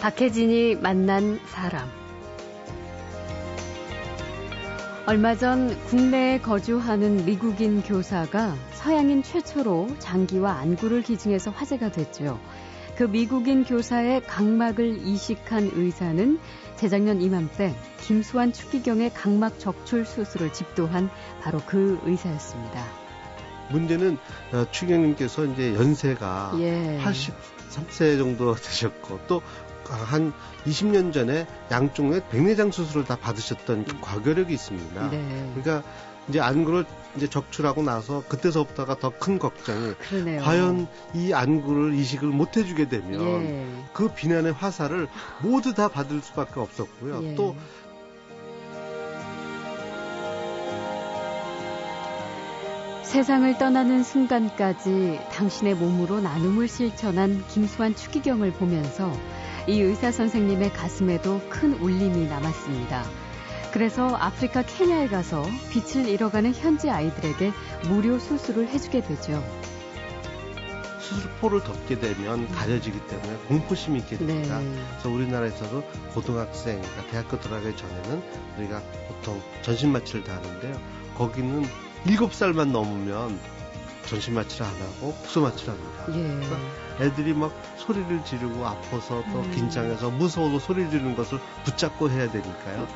박혜진이 0.00 0.76
만난 0.76 1.38
사람. 1.46 1.86
얼마 5.04 5.36
전 5.36 5.76
국내에 5.88 6.40
거주하는 6.40 7.26
미국인 7.26 7.82
교사가 7.82 8.54
서양인 8.72 9.22
최초로 9.22 9.98
장기와 9.98 10.52
안구를 10.52 11.02
기증해서 11.02 11.50
화제가 11.50 11.92
됐죠. 11.92 12.40
그 12.96 13.04
미국인 13.04 13.62
교사의 13.62 14.22
각막을 14.22 15.06
이식한 15.06 15.72
의사는 15.74 16.38
재작년 16.76 17.20
이맘때 17.20 17.74
김수환 18.00 18.54
추기경의 18.54 19.12
각막 19.12 19.58
적출 19.58 20.06
수술을 20.06 20.54
집도한 20.54 21.10
바로 21.42 21.60
그 21.66 22.00
의사였습니다. 22.04 22.82
문제는 23.70 24.16
어, 24.52 24.64
추기경님께서 24.70 25.44
이제 25.44 25.74
연세가 25.74 26.54
예. 26.58 26.98
83세 27.02 28.18
정도 28.18 28.54
되셨고 28.54 29.20
또 29.28 29.42
한 29.94 30.32
20년 30.66 31.12
전에 31.12 31.46
양쪽 31.70 32.12
의 32.12 32.22
백내장 32.30 32.70
수술을 32.70 33.04
다 33.04 33.16
받으셨던 33.16 33.84
그 33.84 34.00
과거력이 34.00 34.52
있습니다. 34.52 35.10
네. 35.10 35.52
그러니까 35.54 35.88
이제 36.28 36.40
안구를 36.40 36.84
이제 37.16 37.28
적출하고 37.28 37.82
나서 37.82 38.22
그때서부터가 38.28 38.98
더 38.98 39.10
큰 39.10 39.38
걱정이 39.38 39.94
그러네요. 39.94 40.42
과연 40.42 40.86
이 41.14 41.32
안구를 41.32 41.94
이식을 41.94 42.28
못 42.28 42.56
해주게 42.56 42.88
되면 42.88 43.20
예. 43.44 43.66
그 43.92 44.08
비난의 44.14 44.52
화살을 44.52 45.08
모두 45.42 45.74
다 45.74 45.88
받을 45.88 46.20
수밖에 46.20 46.60
없었고요. 46.60 47.20
예. 47.24 47.34
또 47.34 47.56
세상을 53.02 53.58
떠나는 53.58 54.04
순간까지 54.04 55.18
당신의 55.32 55.74
몸으로 55.74 56.20
나눔을 56.20 56.68
실천한 56.68 57.44
김수환 57.48 57.96
추기경을 57.96 58.52
보면서 58.52 59.12
이 59.66 59.80
의사 59.80 60.10
선생님의 60.10 60.72
가슴에도 60.72 61.40
큰 61.48 61.74
울림이 61.74 62.26
남았습니다. 62.26 63.04
그래서 63.72 64.08
아프리카 64.16 64.62
케냐에 64.62 65.06
가서 65.06 65.44
빛을 65.70 66.08
잃어가는 66.08 66.52
현지 66.54 66.90
아이들에게 66.90 67.52
무료 67.88 68.18
수술을 68.18 68.68
해주게 68.68 69.02
되죠. 69.02 69.42
수술포를 71.00 71.62
덮게 71.64 71.98
되면 71.98 72.48
가려지기 72.48 73.06
때문에 73.06 73.36
공포심이 73.48 73.98
있게 74.00 74.16
됩니다. 74.16 74.58
네. 74.60 74.84
그래서 74.90 75.08
우리나라에서도 75.08 75.82
고등학생, 76.14 76.80
그러니까 76.80 77.10
대학교 77.10 77.40
들어가기 77.40 77.76
전에는 77.76 78.22
우리가 78.58 78.82
보통 79.08 79.40
전신 79.62 79.92
마취를 79.92 80.24
다 80.24 80.36
하는데요. 80.36 80.80
거기는 81.16 81.64
7살만 82.06 82.70
넘으면 82.70 83.38
전신 84.06 84.34
마취를 84.34 84.66
안 84.66 84.72
하고 84.72 85.12
국소 85.14 85.40
마취를 85.42 85.74
합니다. 85.74 86.06
예. 87.00 87.04
애들이 87.04 87.34
막 87.34 87.52
소리를 87.90 88.24
지르고 88.24 88.64
아파서 88.66 89.22
또 89.32 89.40
음. 89.40 89.50
긴장해서 89.50 90.10
무서워서 90.10 90.60
소리 90.60 90.88
지르는 90.88 91.16
것을 91.16 91.40
붙잡고 91.64 92.08
해야 92.10 92.30
되니까요. 92.30 92.86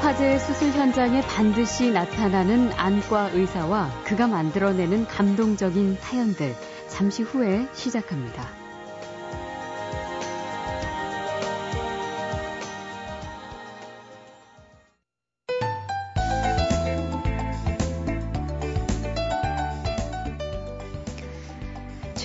화재 0.00 0.38
수술 0.38 0.70
현장에 0.70 1.20
반드시 1.22 1.90
나타나는 1.90 2.72
안과 2.76 3.28
의사와 3.30 3.90
그가 4.04 4.26
만들어내는 4.26 5.06
감동적인 5.06 5.96
사연들 6.00 6.54
잠시 6.88 7.22
후에 7.22 7.68
시작합니다. 7.74 8.57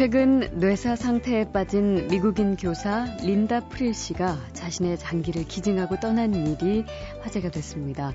최근 0.04 0.42
뇌사 0.60 0.98
상태에 0.98 1.50
빠진 1.50 2.10
미국인 2.10 2.58
교사 2.58 3.06
린다 3.22 3.70
프릴 3.70 3.94
씨가 3.94 4.38
자신의 4.52 4.98
장기를 4.98 5.46
기증하고 5.46 6.02
떠난 6.02 6.34
일이 6.34 6.84
화제가 7.22 7.52
됐습니다. 7.52 8.12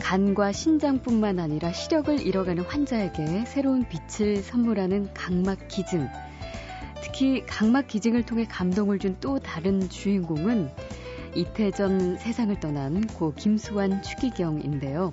간과 0.00 0.50
신장뿐만 0.50 1.38
아니라 1.38 1.70
시력을 1.70 2.26
잃어가는 2.26 2.64
환자에게 2.64 3.44
새로운 3.44 3.86
빛을 3.88 4.38
선물하는 4.38 5.14
각막 5.14 5.68
기증. 5.68 6.08
특히 7.02 7.46
각막 7.46 7.86
기증을 7.86 8.24
통해 8.24 8.44
감동을 8.44 8.98
준 8.98 9.18
또 9.20 9.38
다른 9.38 9.88
주인공은 9.88 10.72
이태 11.34 11.70
전 11.70 12.16
세상을 12.16 12.58
떠난 12.60 13.06
고 13.06 13.32
김수환 13.34 14.02
추기경인데요. 14.02 15.12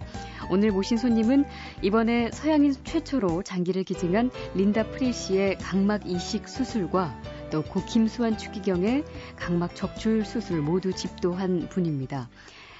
오늘 0.50 0.72
모신 0.72 0.98
손님은 0.98 1.46
이번에 1.82 2.32
서양인 2.32 2.74
최초로 2.84 3.44
장기를 3.44 3.84
기증한 3.84 4.32
린다 4.56 4.84
프리 4.92 5.12
씨의 5.14 5.58
각막 5.58 6.06
이식 6.06 6.48
수술과 6.48 7.22
또 7.52 7.62
고 7.62 7.84
김수환 7.86 8.38
추기경의 8.38 9.04
각막 9.36 9.76
적출 9.76 10.26
수술 10.26 10.62
모두 10.62 10.94
집도한 10.94 11.70
분입니다. 11.70 12.30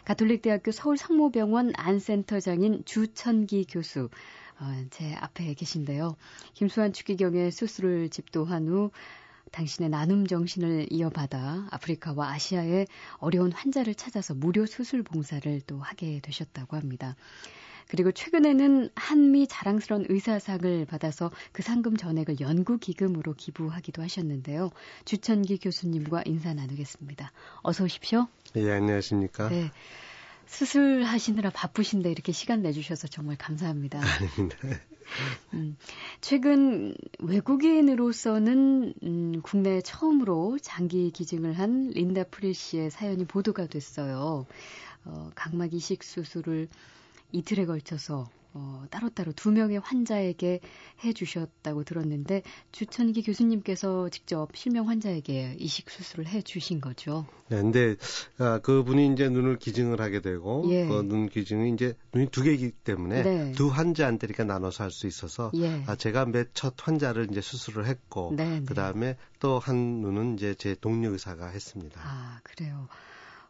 가톨릭대학교 0.06 0.72
서울성모병원 0.72 1.74
안센터장인 1.76 2.84
주천기 2.86 3.66
교수 3.70 4.10
어, 4.60 4.86
제 4.90 5.14
앞에 5.16 5.54
계신데요. 5.54 6.16
김수환 6.54 6.94
추기경의 6.94 7.52
수술을 7.52 8.10
집도한 8.10 8.68
후 8.68 8.92
당신의 9.52 9.90
나눔 9.90 10.28
정신을 10.28 10.88
이어받아 10.92 11.68
아프리카와 11.72 12.32
아시아의 12.32 12.88
어려운 13.18 13.52
환자를 13.52 13.96
찾아서 13.96 14.34
무료 14.34 14.66
수술 14.66 15.04
봉사를 15.04 15.62
또 15.68 15.80
하게 15.80 16.20
되셨다고 16.22 16.76
합니다. 16.76 17.16
그리고 17.88 18.12
최근에는 18.12 18.90
한미 18.96 19.48
자랑스러운 19.48 20.06
의사상을 20.10 20.86
받아서 20.86 21.32
그 21.52 21.62
상금 21.62 21.98
전액을 21.98 22.40
연구 22.40 22.78
기금으로 22.78 23.34
기부하기도 23.34 24.02
하셨는데요. 24.02 24.72
주천기 25.06 25.60
교수님과 25.60 26.24
인사 26.26 26.54
나누겠습니다. 26.54 27.32
어서 27.62 27.84
오십시오. 27.84 28.28
예, 28.56 28.72
안녕하십니까. 28.72 29.50
네. 29.50 29.72
수술하시느라 30.48 31.50
바쁘신데 31.50 32.12
이렇게 32.12 32.32
시간 32.32 32.62
내주셔서 32.62 33.08
정말 33.08 33.38
감사합니다. 33.38 34.00
아닙니다. 34.00 34.58
음, 35.54 35.78
최근 36.22 36.96
외국인으로서는 37.20 38.94
음, 39.04 39.42
국내 39.44 39.82
처음으로 39.82 40.58
장기 40.62 41.12
기증을 41.12 41.54
한 41.54 41.90
린다 41.90 42.24
프리 42.26 42.54
씨의 42.54 42.92
사연이 42.92 43.26
보도가 43.26 43.68
됐어요. 43.68 44.46
어, 45.06 45.30
각막 45.36 45.74
이식 45.74 46.04
수술을 46.04 46.68
이틀에 47.32 47.66
걸쳐서 47.66 48.30
어, 48.58 48.86
따로따로 48.90 49.34
두 49.34 49.52
명의 49.52 49.78
환자에게 49.80 50.62
해 51.04 51.14
주셨다고 51.14 51.84
들었는데 51.84 52.42
주천기 52.72 53.22
교수님께서 53.24 54.08
직접 54.10 54.56
실명 54.56 54.88
환자에게 54.88 55.58
이식 55.60 55.90
수술을 55.90 56.28
해 56.28 56.42
주신 56.42 56.80
거죠. 56.80 57.26
네, 57.50 57.58
근데 57.62 57.96
아, 58.38 58.60
그분이 58.60 59.12
이제 59.14 59.28
눈을 59.30 59.58
기증을 59.60 60.00
하게 60.00 60.22
되고 60.22 60.64
예. 60.72 60.88
그눈 60.88 61.28
기증이 61.28 61.74
이제 61.74 61.96
눈이 62.14 62.30
두 62.32 62.44
개이기 62.44 62.72
때문에 62.72 63.24
네. 63.24 63.52
두 63.52 63.68
환자한테 63.68 64.26
이렇게 64.28 64.44
나눠서 64.46 64.86
할 64.86 64.92
수 64.92 65.06
있어서 65.08 65.52
예. 65.56 65.84
아, 65.86 65.96
제가 65.98 66.26
맨첫 66.26 66.76
환자를 66.82 67.28
이제 67.30 67.42
수술을 67.42 67.86
했고 67.88 68.32
네, 68.36 68.60
네. 68.62 68.66
그다음에 68.66 69.18
또 69.42 69.60
한 69.60 69.76
눈은 70.02 70.36
이제 70.36 70.56
제 70.56 70.76
동료 70.80 71.12
의사가 71.12 71.48
했습니다. 71.48 72.00
아, 72.04 72.40
그래요. 72.44 72.88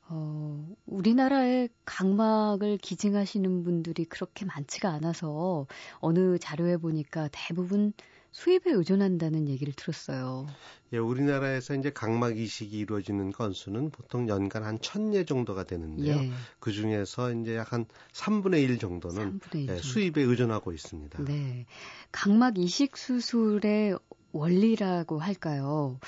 어, 0.08 0.68
우리나라의 0.86 1.70
각막을 1.86 2.78
기증하시는 2.78 3.64
분들이 3.64 4.06
그렇게 4.06 4.46
많지가 4.46 4.90
않아서 4.92 5.66
어느 6.00 6.38
자료에 6.38 6.78
보니까 6.78 7.28
대부분 7.32 7.94
수입에 8.32 8.72
의존한다는 8.72 9.48
얘기를 9.48 9.74
들었어요. 9.74 10.46
예, 10.94 10.98
우리나라에서 10.98 11.74
이제 11.76 11.90
각막 11.92 12.38
이식이 12.38 12.78
이루어지는 12.78 13.32
건수는 13.32 13.90
보통 13.92 14.28
연간 14.28 14.64
한 14.64 14.78
천 14.82 15.14
예 15.14 15.24
정도가 15.26 15.64
되는데요. 15.64 16.16
예. 16.18 16.32
그 16.60 16.72
중에서 16.72 17.32
이제 17.34 17.56
약 17.56 17.72
한 17.74 17.86
3분의 18.14 18.62
1 18.64 18.78
정도는 18.78 19.40
3분의 19.40 19.56
1 19.64 19.70
예, 19.70 19.78
수입에 19.78 20.22
의존하고 20.22 20.74
있습니다. 20.74 21.24
네. 21.24 21.66
각막 22.12 22.58
이식 22.60 22.98
수술의 22.98 23.98
원리라고 24.34 25.18
할까요? 25.20 26.00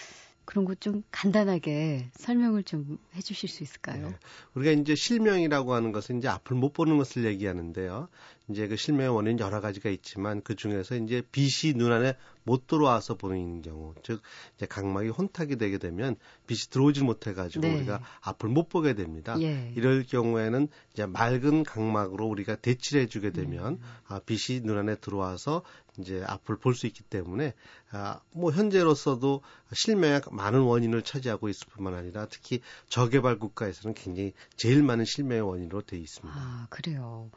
그런 0.47 0.63
것 0.63 0.77
좀 0.79 1.03
간단하게 1.11 2.09
설명을 2.13 2.63
좀 2.63 2.97
해주실 3.15 3.49
수 3.49 3.61
있을까요? 3.61 4.09
네. 4.09 4.15
우리가 4.53 4.71
이제 4.71 4.95
실명이라고 4.95 5.73
하는 5.73 5.91
것은 5.91 6.19
이제 6.19 6.29
앞을 6.29 6.55
못 6.55 6.71
보는 6.71 6.97
것을 6.97 7.25
얘기하는데요. 7.25 8.07
이제 8.49 8.67
그 8.69 8.77
실명의 8.77 9.13
원인 9.13 9.39
여러 9.39 9.59
가지가 9.59 9.89
있지만 9.89 10.41
그 10.41 10.55
중에서 10.55 10.95
이제 10.95 11.21
빛이 11.33 11.73
눈 11.73 11.91
안에 11.91 12.15
못 12.43 12.67
들어와서 12.67 13.15
보이는 13.15 13.61
경우, 13.61 13.93
즉 14.03 14.21
이제 14.55 14.65
각막이 14.65 15.09
혼탁이 15.09 15.57
되게 15.57 15.77
되면 15.77 16.15
빛이 16.45 16.69
들어오질 16.69 17.03
못해가지고 17.03 17.67
네. 17.67 17.75
우리가 17.75 18.01
앞을 18.21 18.47
못 18.47 18.69
보게 18.69 18.93
됩니다. 18.93 19.35
예. 19.41 19.73
이럴 19.75 20.03
경우에는 20.03 20.69
이제 20.93 21.05
맑은 21.05 21.63
각막으로 21.63 22.25
우리가 22.25 22.55
대치를 22.55 23.01
해주게 23.01 23.31
되면 23.31 23.73
음. 23.73 23.81
아, 24.07 24.19
빛이 24.19 24.61
눈 24.61 24.77
안에 24.77 24.95
들어와서 24.95 25.63
이제 25.97 26.23
앞을 26.25 26.57
볼 26.57 26.75
수 26.75 26.85
있기 26.87 27.03
때문에 27.03 27.53
아, 27.91 28.19
뭐 28.31 28.51
현재로서도 28.51 29.41
실명의 29.73 30.21
많은 30.31 30.61
원인을 30.61 31.01
차지하고 31.03 31.49
있을 31.49 31.67
뿐만 31.69 31.95
아니라 31.95 32.27
특히 32.29 32.61
저개발 32.89 33.39
국가에서는 33.39 33.95
굉장히 33.95 34.33
제일 34.55 34.83
많은 34.83 35.05
실명의 35.05 35.41
원인으로 35.41 35.81
되어 35.81 35.99
있습니다. 35.99 36.39
아 36.39 36.67
그래요. 36.69 37.29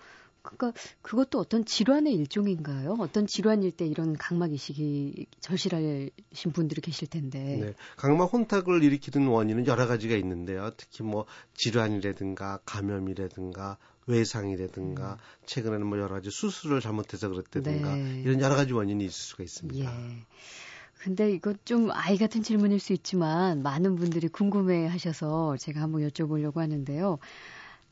그러니까 0.43 0.73
그것도 1.03 1.39
어떤 1.39 1.65
질환의 1.65 2.15
일종인가요? 2.15 2.97
어떤 2.99 3.27
질환일 3.27 3.73
때 3.73 3.87
이런 3.87 4.17
각막 4.17 4.53
이식이 4.53 5.27
절실하신 5.41 6.53
분들이 6.53 6.81
계실 6.81 7.09
텐데. 7.09 7.39
네. 7.39 7.75
각막 7.97 8.33
혼탁을 8.33 8.83
일으키는 8.83 9.27
원인은 9.27 9.67
여러 9.67 9.87
가지가 9.87 10.17
있는데요. 10.17 10.71
특히 10.77 11.05
뭐 11.05 11.27
질환이라든가 11.55 12.61
감염이라든가 12.65 13.77
외상이라든가 14.11 15.13
음. 15.13 15.17
최근에는 15.47 15.87
뭐 15.87 15.99
여러 15.99 16.15
가지 16.15 16.31
수술을 16.31 16.81
잘못해서 16.81 17.29
그랬다든가 17.29 17.95
네. 17.95 18.23
이런 18.23 18.41
여러 18.41 18.57
가지 18.57 18.73
원인이 18.73 19.05
있을 19.05 19.13
수가 19.13 19.43
있습니다. 19.45 19.91
예. 19.91 20.27
근데 21.03 21.33
이거 21.33 21.55
좀 21.65 21.91
아이 21.93 22.19
같은 22.19 22.43
질문일 22.43 22.79
수 22.79 22.93
있지만 22.93 23.63
많은 23.63 23.97
분들이 23.97 24.29
궁금해 24.29 24.87
하셔서 24.87 25.57
제가 25.57 25.81
한번 25.81 26.07
여쭤보려고 26.07 26.57
하는데요. 26.57 27.19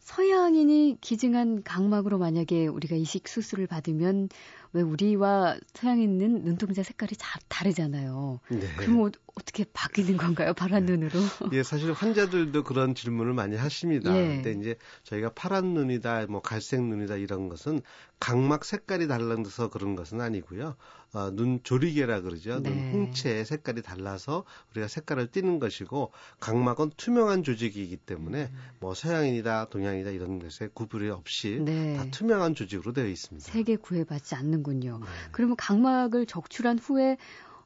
서양인이 0.00 0.98
기증한 1.00 1.62
각막으로 1.62 2.18
만약에 2.18 2.66
우리가 2.66 2.96
이식 2.96 3.28
수술을 3.28 3.66
받으면 3.66 4.28
왜 4.72 4.82
우리와 4.82 5.56
서양인은 5.74 6.44
눈동자 6.44 6.82
색깔이 6.82 7.12
다 7.18 7.38
다르잖아요. 7.48 8.40
네. 8.50 8.60
그럼 8.76 9.02
어, 9.02 9.10
떻게 9.44 9.64
바뀌는 9.72 10.16
건가요? 10.16 10.52
파란 10.52 10.84
네. 10.86 10.92
눈으로? 10.92 11.12
예, 11.52 11.62
사실 11.62 11.92
환자들도 11.92 12.64
그런 12.64 12.94
질문을 12.94 13.32
많이 13.32 13.56
하십니다. 13.56 14.14
예. 14.16 14.42
근데 14.42 14.52
이제 14.52 14.76
저희가 15.04 15.30
파란 15.30 15.74
눈이다, 15.74 16.26
뭐 16.26 16.42
갈색 16.42 16.82
눈이다 16.82 17.16
이런 17.16 17.48
것은 17.48 17.80
각막 18.20 18.64
색깔이 18.64 19.08
달라서 19.08 19.70
그런 19.70 19.94
것은 19.94 20.20
아니고요. 20.20 20.76
어, 21.14 21.30
눈 21.30 21.60
조리개라 21.62 22.20
그러죠. 22.20 22.60
네. 22.60 22.70
눈 22.70 22.92
홍채의 22.92 23.44
색깔이 23.44 23.82
달라서 23.82 24.44
우리가 24.72 24.88
색깔을 24.88 25.30
띠는 25.30 25.58
것이고 25.58 26.12
각막은 26.40 26.92
투명한 26.96 27.42
조직이기 27.44 27.96
때문에 27.96 28.50
음. 28.52 28.58
뭐 28.80 28.94
서양인이다, 28.94 29.70
동양이다 29.70 30.10
이런 30.10 30.38
것에 30.38 30.68
구분이 30.72 31.08
없이 31.08 31.60
네. 31.64 31.96
다 31.96 32.06
투명한 32.10 32.54
조직으로 32.54 32.92
되어 32.92 33.06
있습니다. 33.06 33.50
색에 33.50 33.76
구애받지 33.76 34.34
않는군요. 34.34 34.98
네. 34.98 35.06
그러면 35.32 35.56
각막을 35.56 36.26
적출한 36.26 36.78
후에 36.78 37.16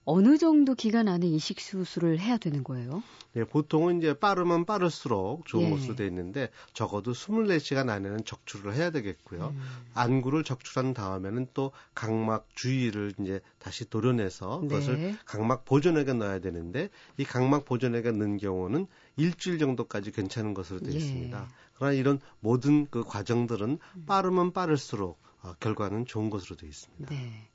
어느 0.04 0.36
정도 0.36 0.74
기간 0.74 1.06
안에 1.08 1.26
이식 1.26 1.60
수술을 1.60 2.18
해야 2.18 2.36
되는 2.36 2.64
거예요? 2.64 3.02
네, 3.34 3.44
보통은 3.44 3.98
이제 3.98 4.12
빠르면 4.14 4.64
빠를수록 4.64 5.46
좋은 5.46 5.66
예. 5.66 5.70
것으로 5.70 5.94
되어 5.94 6.06
있는데 6.08 6.50
적어도 6.74 7.12
24시간 7.12 7.88
안에는 7.88 8.24
적출을 8.24 8.74
해야 8.74 8.90
되겠고요. 8.90 9.54
음. 9.56 9.60
안구를 9.94 10.44
적출한 10.44 10.92
다음에는 10.92 11.46
또 11.54 11.72
각막 11.94 12.48
주위를 12.54 13.14
이제 13.20 13.40
다시 13.58 13.88
도려내서 13.88 14.60
네. 14.62 14.68
그것을 14.68 15.16
각막 15.24 15.64
보존액에 15.64 16.12
넣어야 16.14 16.40
되는데 16.40 16.90
이 17.16 17.24
각막 17.24 17.64
보존액에 17.64 18.10
넣은 18.10 18.36
경우는 18.36 18.86
일주일 19.16 19.58
정도까지 19.58 20.10
괜찮은 20.10 20.52
것으로 20.52 20.80
되어 20.80 20.92
예. 20.92 20.96
있습니다. 20.96 21.48
그러나 21.74 21.92
이런 21.94 22.20
모든 22.40 22.86
그 22.90 23.04
과정들은 23.04 23.78
음. 23.96 24.04
빠르면 24.06 24.52
빠를수록 24.52 25.22
어, 25.42 25.54
결과는 25.58 26.06
좋은 26.06 26.28
것으로 26.28 26.56
되어 26.56 26.68
있습니다. 26.68 27.14
네. 27.14 27.48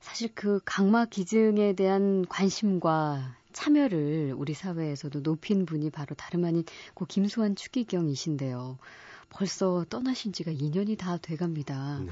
사실 0.00 0.30
그 0.34 0.60
각막 0.64 1.10
기증에 1.10 1.74
대한 1.74 2.24
관심과 2.26 3.36
참여를 3.52 4.34
우리 4.36 4.54
사회에서도 4.54 5.20
높인 5.20 5.66
분이 5.66 5.90
바로 5.90 6.14
다름 6.14 6.44
아닌 6.44 6.64
고 6.94 7.04
김수환 7.06 7.56
추기경이신데요. 7.56 8.78
벌써 9.30 9.84
떠나신 9.90 10.32
지가 10.32 10.52
2년이 10.52 10.96
다 10.96 11.16
돼갑니다. 11.18 12.00
네. 12.00 12.10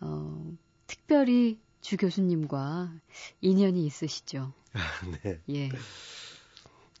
어, 0.00 0.52
특별히 0.86 1.58
주 1.80 1.96
교수님과 1.96 2.92
인연이 3.40 3.84
있으시죠? 3.86 4.52
네. 5.22 5.40
예. 5.50 5.68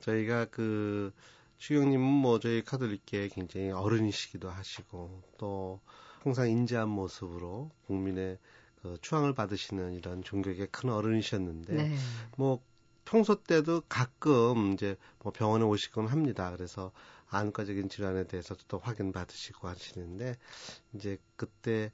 저희가 0.00 0.46
그 0.46 1.12
추경님은 1.58 2.04
뭐 2.04 2.38
저희 2.38 2.62
카톨릭계 2.62 3.28
굉장히 3.28 3.70
어른이시기도 3.70 4.50
하시고 4.50 5.22
또 5.38 5.80
항상 6.22 6.50
인자한 6.50 6.88
모습으로 6.88 7.70
국민의 7.86 8.38
그 8.86 8.98
추앙을 9.00 9.34
받으시는 9.34 9.94
이런 9.94 10.22
종교계 10.22 10.66
큰 10.66 10.90
어른이셨는데 10.90 11.72
네. 11.72 11.96
뭐 12.36 12.62
평소 13.04 13.42
때도 13.42 13.82
가끔 13.88 14.72
이제 14.72 14.96
뭐 15.18 15.32
병원에 15.32 15.64
오시곤 15.64 16.06
합니다. 16.06 16.50
그래서 16.52 16.92
안과적인 17.28 17.88
질환에 17.88 18.24
대해서도 18.24 18.62
또 18.68 18.78
확인 18.78 19.12
받으시고 19.12 19.66
하시는데 19.66 20.36
이제 20.94 21.18
그때 21.34 21.90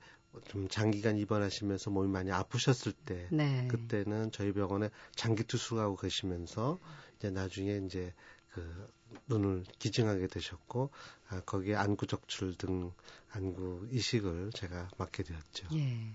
좀 0.46 0.68
장기간 0.68 1.16
입원하시면서 1.16 1.90
몸이 1.90 2.08
많이 2.08 2.30
아프셨을 2.30 2.92
때 2.92 3.28
네. 3.30 3.66
그때는 3.68 4.30
저희 4.30 4.52
병원에 4.52 4.90
장기 5.14 5.44
투숙하고 5.44 5.96
계시면서 5.96 6.78
이제 7.16 7.30
나중에 7.30 7.80
이제 7.86 8.12
그 8.52 8.88
눈을 9.28 9.64
기증하게 9.78 10.26
되셨고 10.26 10.90
아, 11.28 11.40
거기에 11.40 11.74
안구 11.74 12.06
적출 12.06 12.54
등 12.54 12.92
안구 13.30 13.88
이식을 13.90 14.50
제가 14.54 14.90
맡게 14.98 15.22
되었죠. 15.22 15.68
예. 15.74 16.14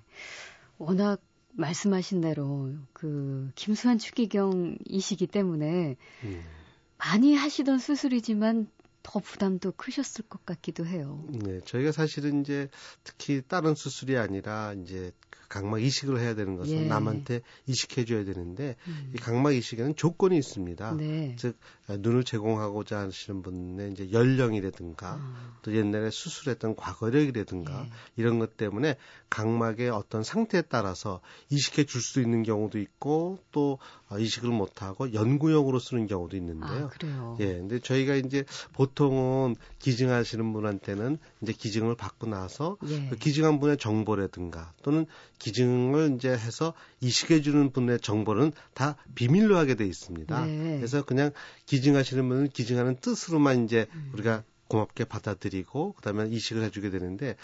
워낙 0.77 1.21
말씀하신 1.53 2.21
대로 2.21 2.71
그 2.93 3.51
김수환 3.55 3.97
추기경이시기 3.97 5.27
때문에 5.27 5.97
음. 6.23 6.43
많이 6.97 7.35
하시던 7.35 7.79
수술이지만 7.79 8.67
더 9.03 9.19
부담도 9.19 9.73
크셨을 9.73 10.25
것 10.27 10.45
같기도 10.45 10.85
해요. 10.85 11.23
네, 11.29 11.61
저희가 11.65 11.91
사실은 11.91 12.41
이제 12.41 12.69
특히 13.03 13.41
다른 13.47 13.75
수술이 13.75 14.17
아니라 14.17 14.73
이제 14.73 15.11
그 15.29 15.39
각막 15.49 15.81
이식을 15.81 16.19
해야 16.19 16.35
되는 16.35 16.57
것은 16.57 16.73
예. 16.73 16.85
남한테 16.87 17.41
이식해 17.67 18.05
줘야 18.05 18.25
되는데 18.25 18.75
음. 18.87 19.11
이 19.15 19.17
각막 19.17 19.53
이식에는 19.55 19.95
조건이 19.95 20.37
있습니다. 20.37 20.95
네. 20.95 21.35
즉 21.37 21.57
눈을 21.87 22.25
제공하고자 22.25 22.99
하시는 22.99 23.41
분의 23.41 23.93
이제 23.93 24.11
연령이라든가 24.11 25.15
음. 25.15 25.35
또 25.61 25.73
옛날에 25.73 26.09
수술했던 26.09 26.75
과거력이라든가 26.75 27.85
예. 27.85 27.89
이런 28.17 28.39
것 28.39 28.57
때문에 28.57 28.97
각막의 29.29 29.89
어떤 29.89 30.23
상태에 30.23 30.63
따라서 30.63 31.21
이식해 31.49 31.85
줄 31.85 32.01
수 32.07 32.21
있는 32.21 32.43
경우도 32.43 32.79
있고 32.79 33.39
또 33.51 33.79
이식을 34.17 34.49
못 34.49 34.81
하고 34.81 35.13
연구용으로 35.13 35.79
쓰는 35.79 36.07
경우도 36.07 36.37
있는데요. 36.37 36.85
아, 36.85 36.87
그래요. 36.87 37.37
예, 37.41 37.53
근데 37.53 37.79
저희가 37.79 38.15
이제 38.15 38.45
보통 38.71 38.96
은 39.05 39.55
기증하시는 39.79 40.53
분한테는 40.53 41.17
이제 41.41 41.53
기증을 41.53 41.95
받고 41.95 42.27
나서 42.27 42.77
예. 42.87 43.09
그 43.09 43.15
기증한 43.15 43.59
분의 43.59 43.77
정보라든가 43.77 44.73
또는 44.81 45.05
기증을 45.39 46.15
이제 46.15 46.29
해서 46.29 46.73
이식해 47.01 47.41
주는 47.41 47.71
분의 47.71 47.99
정보는 47.99 48.51
다 48.73 48.95
비밀로 49.15 49.57
하게 49.57 49.75
돼 49.75 49.85
있습니다. 49.85 50.45
네. 50.45 50.77
그래서 50.77 51.05
그냥 51.05 51.31
기증하시는 51.67 52.27
분은 52.27 52.49
기증하는 52.49 52.97
뜻으로만 52.97 53.65
이제 53.65 53.87
음. 53.93 54.11
우리가 54.13 54.43
고맙게 54.67 55.05
받아들이고 55.05 55.93
그다음에 55.93 56.27
이식을 56.29 56.63
해주게 56.63 56.89
되는데 56.89 57.35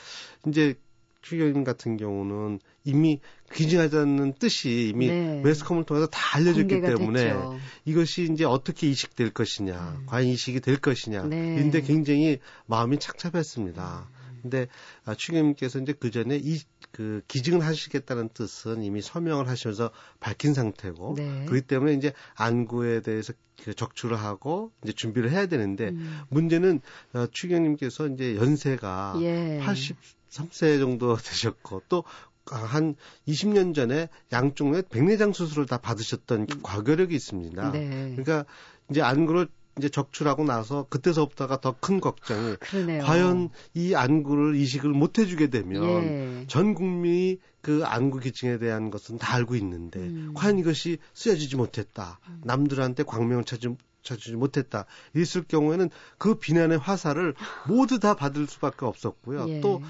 이제 0.48 0.76
추경님 1.24 1.64
같은 1.64 1.98
경우는 1.98 2.60
이미 2.84 3.20
귀증하자는 3.52 4.34
뜻이 4.34 4.90
이미 4.94 5.08
네. 5.08 5.42
매스컴을 5.42 5.86
통해서 5.86 6.06
다 6.08 6.38
알려졌기 6.38 6.82
때문에 6.82 7.24
됐죠. 7.24 7.60
이것이 7.86 8.30
이제 8.32 8.46
어떻게 8.46 8.90
이식될 8.90 9.32
것이냐, 9.32 9.98
음. 10.00 10.06
과연 10.06 10.28
이식이 10.28 10.60
될 10.60 10.78
것이냐, 10.78 11.24
네. 11.24 11.56
근데 11.56 11.82
굉장히 11.82 12.38
마음이 12.68 13.00
착잡했습니다. 13.00 14.10
음. 14.10 14.40
근데 14.44 14.68
아, 15.06 15.16
추경님께서 15.16 15.80
이제 15.80 15.94
그 15.94 16.12
전에 16.12 16.38
이 16.38 16.60
그 16.94 17.24
기증을 17.28 17.66
하시겠다는 17.66 18.30
뜻은 18.30 18.84
이미 18.84 19.02
서명을 19.02 19.48
하셔서 19.50 19.90
밝힌 20.20 20.54
상태고 20.54 21.16
네. 21.18 21.46
그렇기 21.46 21.66
때문에 21.66 21.94
이제 21.94 22.14
안구에 22.36 23.02
대해서 23.02 23.34
그 23.64 23.74
적출을 23.74 24.16
하고 24.18 24.72
이제 24.84 24.94
준비를 24.94 25.32
해야 25.32 25.48
되는데 25.48 25.90
음. 25.90 26.22
문제는 26.30 26.82
어, 27.14 27.26
추경님께서 27.32 28.10
이제 28.10 28.36
연세가 28.36 29.16
예. 29.22 29.60
80 29.64 29.98
3세 30.34 30.80
정도 30.80 31.16
되셨고 31.18 31.84
또 31.90 32.04
한 32.52 32.96
20년 33.28 33.74
전에 33.74 34.10
양쪽 34.32 34.76
에 34.76 34.82
백내장 34.90 35.34
수술을 35.34 35.66
다 35.66 35.78
받으셨던 35.78 36.42
음. 36.42 36.62
과거력이 36.62 37.16
있습니다. 37.16 37.72
네. 37.72 38.16
그러니까 38.16 38.46
이제 38.90 39.02
안구를 39.02 39.48
이제 39.78 39.90
적출하고 39.90 40.44
나서 40.44 40.86
그때서부터가 40.90 41.60
더 41.60 41.76
큰 41.80 42.00
걱정이 42.00 42.58
그러네요. 42.58 43.04
과연 43.04 43.50
이 43.74 43.96
안구를 43.96 44.56
이식을 44.56 44.90
못 44.92 45.18
해주게 45.18 45.48
되면 45.50 45.84
예. 46.04 46.46
전 46.48 46.76
국민이 46.76 47.40
그 47.62 47.84
안구 47.84 48.20
기증에 48.20 48.60
대한 48.60 48.92
것은 48.92 49.18
다 49.18 49.34
알고 49.34 49.56
있는데 49.56 50.00
음. 50.00 50.34
과연 50.36 50.60
이것이 50.60 51.00
쓰여지지 51.14 51.56
못했다. 51.56 52.20
음. 52.28 52.42
남들한테 52.44 53.04
광명을 53.04 53.46
찾지 53.46 53.76
찾지 54.04 54.34
못했다. 54.34 54.86
있을 55.16 55.44
경우에는 55.44 55.90
그 56.18 56.36
비난의 56.36 56.78
화살을 56.78 57.34
모두 57.68 58.00
다 58.00 58.16
받을 58.16 58.46
수밖에 58.48 58.86
없었고요. 58.86 59.46
예. 59.50 59.62
또 59.62 59.82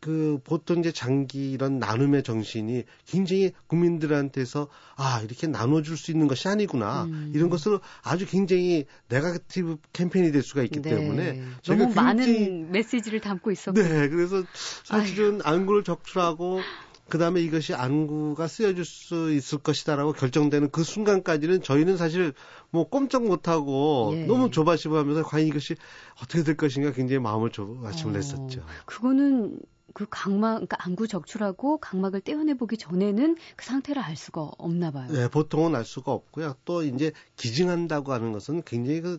그 0.00 0.38
보통 0.44 0.78
이제 0.78 0.92
장기 0.92 1.50
이런 1.50 1.78
나눔의 1.78 2.22
정신이 2.22 2.84
굉장히 3.06 3.52
국민들한테서 3.66 4.68
아 4.96 5.20
이렇게 5.24 5.46
나눠줄 5.46 5.96
수 5.96 6.10
있는 6.12 6.28
것이 6.28 6.46
아니구나 6.46 7.04
음. 7.04 7.32
이런 7.34 7.50
것으로 7.50 7.80
아주 8.02 8.26
굉장히 8.26 8.86
네가티브 9.08 9.78
캠페인이 9.92 10.30
될 10.30 10.42
수가 10.42 10.62
있기 10.62 10.82
네. 10.82 10.90
때문에 10.90 11.42
너무 11.66 11.92
많은 11.92 12.70
메시지를 12.70 13.20
담고 13.20 13.50
있었고 13.50 13.80
네 13.80 14.08
그래서 14.08 14.44
사실은 14.84 15.40
아유. 15.42 15.56
안구를 15.56 15.82
적출하고 15.82 16.60
그 17.08 17.16
다음에 17.16 17.40
이것이 17.40 17.74
안구가 17.74 18.46
쓰여질 18.46 18.84
수 18.84 19.32
있을 19.32 19.58
것이다라고 19.58 20.12
결정되는 20.12 20.70
그 20.70 20.84
순간까지는 20.84 21.62
저희는 21.62 21.96
사실 21.96 22.34
뭐 22.70 22.88
꼼짝 22.88 23.24
못하고 23.24 24.12
예. 24.14 24.26
너무 24.26 24.50
조바심하면서 24.50 25.22
과연 25.24 25.46
이것이 25.46 25.74
어떻게 26.22 26.44
될 26.44 26.56
것인가 26.56 26.92
굉장히 26.92 27.20
마음을 27.20 27.50
조바심을 27.50 28.14
어, 28.14 28.16
했었죠. 28.16 28.62
그거는 28.84 29.58
그 29.94 30.06
각막, 30.08 30.54
그러니까 30.54 30.76
안구 30.80 31.08
적출하고 31.08 31.78
각막을 31.78 32.20
떼어내 32.20 32.54
보기 32.54 32.76
전에는 32.76 33.36
그 33.56 33.64
상태를 33.64 34.02
알 34.02 34.16
수가 34.16 34.42
없나 34.58 34.90
봐요. 34.90 35.10
네, 35.10 35.28
보통은 35.28 35.74
알 35.74 35.84
수가 35.84 36.12
없고요. 36.12 36.56
또 36.64 36.82
이제 36.82 37.12
기증한다고 37.36 38.12
하는 38.12 38.32
것은 38.32 38.62
굉장히 38.64 39.00
그 39.00 39.18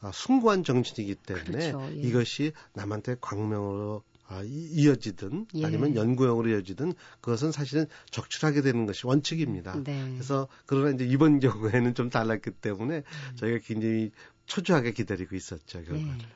아, 0.00 0.10
숭고한 0.12 0.64
정신이기 0.64 1.14
때문에 1.14 1.72
그렇죠, 1.72 1.88
예. 1.92 2.00
이것이 2.00 2.52
남한테 2.74 3.16
광명으로 3.20 4.02
아, 4.26 4.42
이어지든 4.44 5.46
예. 5.54 5.64
아니면 5.64 5.94
연구용으로 5.94 6.48
이어지든 6.50 6.94
그것은 7.20 7.52
사실은 7.52 7.86
적출하게 8.10 8.62
되는 8.62 8.86
것이 8.86 9.06
원칙입니다. 9.06 9.80
네. 9.84 10.10
그래서 10.14 10.48
그러나 10.66 10.90
이제 10.90 11.04
이번 11.04 11.38
경우에는 11.40 11.94
좀 11.94 12.10
달랐기 12.10 12.50
때문에 12.50 12.96
음. 12.96 13.36
저희가 13.36 13.58
굉장히 13.64 14.10
초조하게 14.46 14.92
기다리고 14.92 15.36
있었죠 15.36 15.78
결과를. 15.84 16.18
네. 16.18 16.26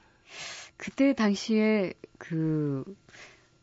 그때 0.77 1.15
당시에 1.15 1.95
그 2.19 2.85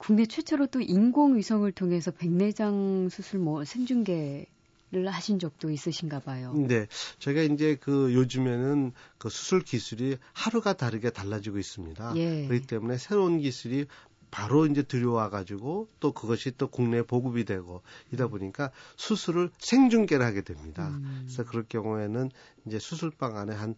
국내 0.03 0.25
최초로 0.25 0.67
또 0.67 0.81
인공위성을 0.81 1.71
통해서 1.71 2.11
백내장 2.11 3.07
수술 3.09 3.39
뭐 3.39 3.63
생중계 3.63 4.47
를 4.91 5.09
하신 5.09 5.39
적도 5.39 5.71
있으신가 5.71 6.19
봐요. 6.19 6.53
네. 6.53 6.85
저희가 7.17 7.41
이제 7.41 7.77
그 7.81 8.13
요즘에는 8.13 8.91
그 9.17 9.29
수술 9.29 9.63
기술이 9.63 10.17
하루가 10.33 10.73
다르게 10.73 11.09
달라지고 11.09 11.57
있습니다. 11.57 12.13
예. 12.17 12.45
그렇기 12.45 12.67
때문에 12.67 12.99
새로운 12.99 13.39
기술이 13.39 13.87
바로 14.29 14.67
이제 14.67 14.83
들여와 14.83 15.29
가지고 15.29 15.87
또 15.99 16.11
그것이 16.11 16.51
또 16.57 16.67
국내에 16.67 17.01
보급이 17.01 17.43
되고 17.43 17.81
이다 18.11 18.27
보니까 18.27 18.69
수술을 18.95 19.49
생중계를 19.57 20.23
하게 20.23 20.41
됩니다. 20.41 20.89
음. 20.89 21.23
그래서 21.23 21.43
그럴 21.43 21.63
경우에는 21.67 22.29
이제 22.67 22.77
수술방 22.77 23.37
안에 23.37 23.55
한 23.55 23.73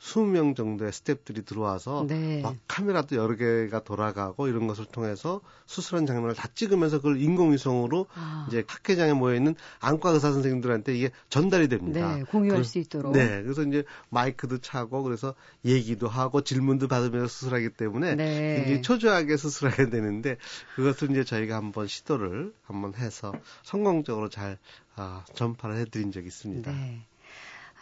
20명 0.00 0.54
정도의 0.54 0.92
스탭들이 0.92 1.46
들어와서 1.46 2.04
네. 2.06 2.42
막 2.42 2.56
카메라도 2.68 3.16
여러 3.16 3.36
개가 3.36 3.84
돌아가고 3.84 4.48
이런 4.48 4.66
것을 4.66 4.84
통해서 4.84 5.40
수술한 5.66 6.06
장면을 6.06 6.34
다 6.34 6.48
찍으면서 6.54 6.98
그걸 6.98 7.20
인공위성으로 7.20 8.06
아. 8.14 8.46
이제 8.48 8.64
학회장에 8.66 9.14
모여 9.14 9.34
있는 9.34 9.54
안과 9.80 10.10
의사 10.10 10.30
선생님들한테 10.32 10.94
이게 10.94 11.10
전달이 11.30 11.68
됩니다. 11.68 12.16
네, 12.16 12.22
공유할 12.24 12.62
그, 12.62 12.64
수 12.64 12.78
있도록. 12.78 13.12
네, 13.12 13.42
그래서 13.42 13.62
이제 13.62 13.84
마이크도 14.10 14.58
차고 14.58 15.02
그래서 15.02 15.34
얘기도 15.64 16.08
하고 16.08 16.42
질문도 16.42 16.88
받으면서 16.88 17.28
수술하기 17.28 17.70
때문에 17.70 18.14
네. 18.14 18.56
굉장히 18.56 18.82
초조하게 18.82 19.36
수술하게 19.36 19.90
되는데 19.90 20.36
그것을 20.76 21.10
이제 21.12 21.24
저희가 21.24 21.56
한번 21.56 21.86
시도를 21.86 22.52
한번 22.64 22.94
해서 22.94 23.32
성공적으로 23.62 24.28
잘 24.28 24.58
아, 24.96 25.24
전파를 25.34 25.76
해드린 25.78 26.12
적이 26.12 26.28
있습니다. 26.28 26.70
네. 26.70 27.06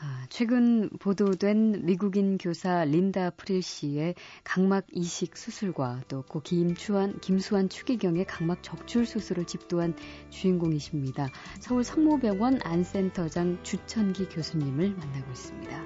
아, 0.04 0.26
최근 0.30 0.90
보도된 0.98 1.86
미국인 1.86 2.36
교사 2.36 2.84
린다 2.84 3.30
프릴 3.30 3.62
씨의 3.62 4.16
각막 4.42 4.86
이식 4.90 5.36
수술과 5.36 6.02
또 6.08 6.22
고 6.22 6.40
김추한, 6.40 7.20
김수환 7.20 7.68
추기경의 7.68 8.24
각막 8.24 8.64
적출 8.64 9.06
수술을 9.06 9.44
집도한 9.44 9.94
주인공이십니다. 10.30 11.28
서울 11.60 11.84
성모병원 11.84 12.60
안센터장 12.64 13.62
주천기 13.62 14.28
교수님을 14.30 14.90
만나고 14.96 15.30
있습니다. 15.30 15.84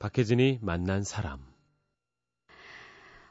박혜진이 0.00 0.58
만난 0.62 1.04
사람 1.04 1.47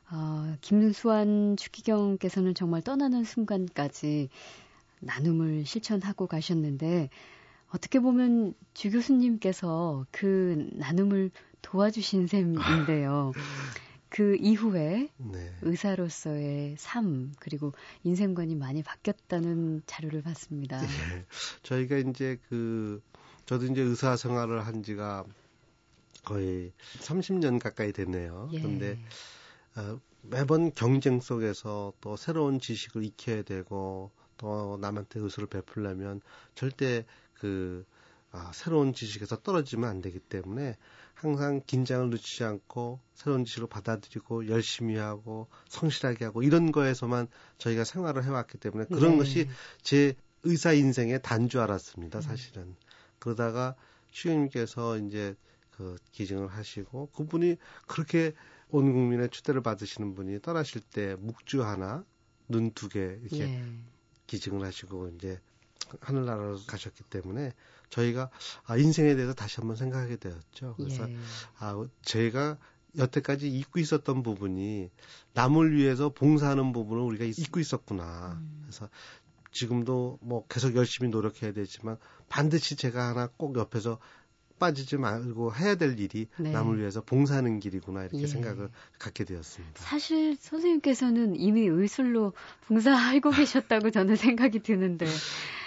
어, 0.09 0.55
김수환 0.61 1.57
추기경께서는 1.57 2.53
정말 2.53 2.81
떠나는 2.81 3.23
순간까지 3.23 4.29
나눔을 4.99 5.65
실천하고 5.65 6.27
가셨는데 6.27 7.09
어떻게 7.69 7.99
보면 7.99 8.53
주 8.73 8.89
교수님께서 8.91 10.05
그 10.11 10.69
나눔을 10.73 11.31
도와주신 11.61 12.27
셈인데요. 12.27 13.33
그 14.09 14.37
이후에 14.39 15.09
네. 15.17 15.53
의사로서의 15.61 16.75
삶 16.77 17.33
그리고 17.39 17.73
인생관이 18.03 18.55
많이 18.55 18.81
바뀌었다는 18.81 19.81
자료를 19.85 20.21
봤습니다. 20.21 20.81
네. 20.81 21.25
저희가 21.63 21.97
이제 21.97 22.39
그 22.47 23.01
저도 23.45 23.65
이제 23.65 23.81
의사 23.81 24.15
생활을 24.15 24.65
한 24.65 24.81
지가 24.81 25.25
거의 26.23 26.71
30년 26.99 27.59
가까이 27.59 27.91
됐네요. 27.91 28.49
예. 28.53 28.61
그런데 28.61 28.93
어, 28.93 29.09
매번 30.21 30.73
경쟁 30.73 31.19
속에서 31.19 31.93
또 32.01 32.17
새로운 32.17 32.59
지식을 32.59 33.03
익혀야 33.03 33.43
되고 33.43 34.11
또 34.37 34.77
남한테 34.81 35.19
의술을 35.19 35.47
베풀려면 35.47 36.21
절대 36.55 37.05
그 37.33 37.85
아, 38.31 38.51
새로운 38.53 38.93
지식에서 38.93 39.37
떨어지면 39.37 39.89
안 39.89 40.01
되기 40.01 40.19
때문에 40.19 40.75
항상 41.13 41.61
긴장을 41.65 42.09
늦추지 42.09 42.43
않고 42.43 42.99
새로운 43.13 43.45
지식을 43.45 43.67
받아들이고 43.69 44.47
열심히 44.49 44.97
하고 44.97 45.47
성실하게 45.69 46.25
하고 46.25 46.43
이런 46.43 46.71
거에서만 46.71 47.27
저희가 47.57 47.83
생활을 47.83 48.23
해왔기 48.23 48.57
때문에 48.57 48.85
그런 48.85 49.11
네. 49.11 49.17
것이 49.17 49.49
제 49.81 50.13
의사 50.43 50.73
인생의 50.73 51.21
단줄 51.23 51.61
알았습니다, 51.61 52.21
사실은. 52.21 52.63
음. 52.63 52.75
그러다가 53.19 53.75
시우님께서 54.11 54.97
이제 54.99 55.35
그 55.71 55.95
기증을 56.11 56.47
하시고 56.47 57.09
그분이 57.11 57.57
그렇게 57.87 58.33
온 58.69 58.91
국민의 58.93 59.29
추대를 59.29 59.61
받으시는 59.61 60.15
분이 60.15 60.41
떠나실 60.41 60.81
때 60.81 61.15
묵주 61.19 61.63
하나, 61.63 62.03
눈 62.49 62.71
두 62.73 62.89
개 62.89 62.99
이렇게 63.21 63.39
예. 63.43 63.63
기증을 64.27 64.65
하시고 64.65 65.09
이제 65.09 65.39
하늘나라로 66.01 66.59
가셨기 66.67 67.03
때문에 67.05 67.53
저희가 67.89 68.29
아, 68.65 68.77
인생에 68.77 69.15
대해서 69.15 69.33
다시 69.33 69.57
한번 69.57 69.75
생각하게 69.77 70.17
되었죠. 70.17 70.75
그래서 70.77 71.09
예. 71.09 71.17
아, 71.59 71.85
저희가 72.03 72.57
여태까지 72.97 73.47
잊고 73.49 73.79
있었던 73.79 74.23
부분이 74.23 74.89
남을 75.33 75.75
위해서 75.75 76.09
봉사하는 76.09 76.73
부분을 76.73 77.03
우리가 77.03 77.25
잊고 77.25 77.59
있었구나. 77.59 78.37
음. 78.41 78.59
그래서 78.63 78.89
지금도 79.51 80.19
뭐 80.21 80.45
계속 80.47 80.75
열심히 80.75 81.09
노력해야 81.09 81.51
되지만 81.53 81.97
반드시 82.29 82.75
제가 82.75 83.09
하나 83.09 83.27
꼭 83.37 83.57
옆에서 83.57 83.99
빠지지 84.59 84.97
말고 84.97 85.53
해야 85.55 85.75
될 85.75 85.99
일이 85.99 86.27
네. 86.37 86.51
남을 86.51 86.79
위해서 86.79 87.01
봉사하는 87.01 87.59
길이구나 87.59 88.01
이렇게 88.01 88.21
예. 88.21 88.27
생각을 88.27 88.69
갖게 88.99 89.23
되었습니다. 89.23 89.83
사실 89.83 90.37
선생님께서는 90.39 91.35
이미 91.35 91.61
의술로 91.67 92.33
봉사하고 92.67 93.29
계셨다고 93.31 93.91
저는 93.91 94.15
생각이 94.15 94.59
드는데 94.59 95.05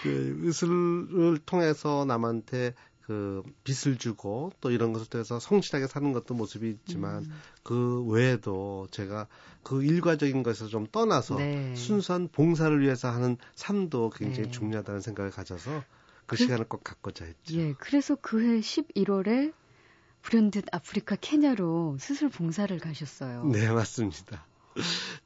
그 0.03 0.39
의술을 0.43 1.39
통해서 1.45 2.05
남한테 2.05 2.75
그 3.11 3.43
빚을 3.65 3.99
주고 3.99 4.53
또 4.61 4.71
이런 4.71 4.93
것을 4.93 5.09
통해서 5.09 5.41
성실하게 5.41 5.89
사는 5.89 6.13
것도 6.13 6.35
모습이 6.35 6.71
있지만 6.71 7.25
음. 7.25 7.41
그 7.65 8.05
외에도 8.05 8.87
제가 8.93 9.27
그 9.65 9.83
일과적인 9.83 10.45
것에서 10.45 10.69
좀 10.69 10.87
떠나서 10.87 11.35
네. 11.35 11.75
순수한 11.75 12.29
봉사를 12.29 12.81
위해서 12.81 13.11
하는 13.11 13.37
삶도 13.57 14.11
굉장히 14.11 14.45
네. 14.45 14.51
중요하다는 14.53 15.01
생각을 15.01 15.33
가져서 15.33 15.83
그, 16.31 16.37
그 16.37 16.45
시간을 16.45 16.67
꼭 16.67 16.85
갖고자 16.85 17.25
했죠. 17.25 17.57
예, 17.57 17.75
그래서 17.75 18.15
그해 18.15 18.61
11월에 18.61 19.53
불현듯 20.23 20.67
아프리카 20.73 21.17
케냐로 21.17 21.97
수술 21.99 22.29
봉사를 22.29 22.79
가셨어요. 22.79 23.45
네, 23.47 23.69
맞습니다. 23.71 24.47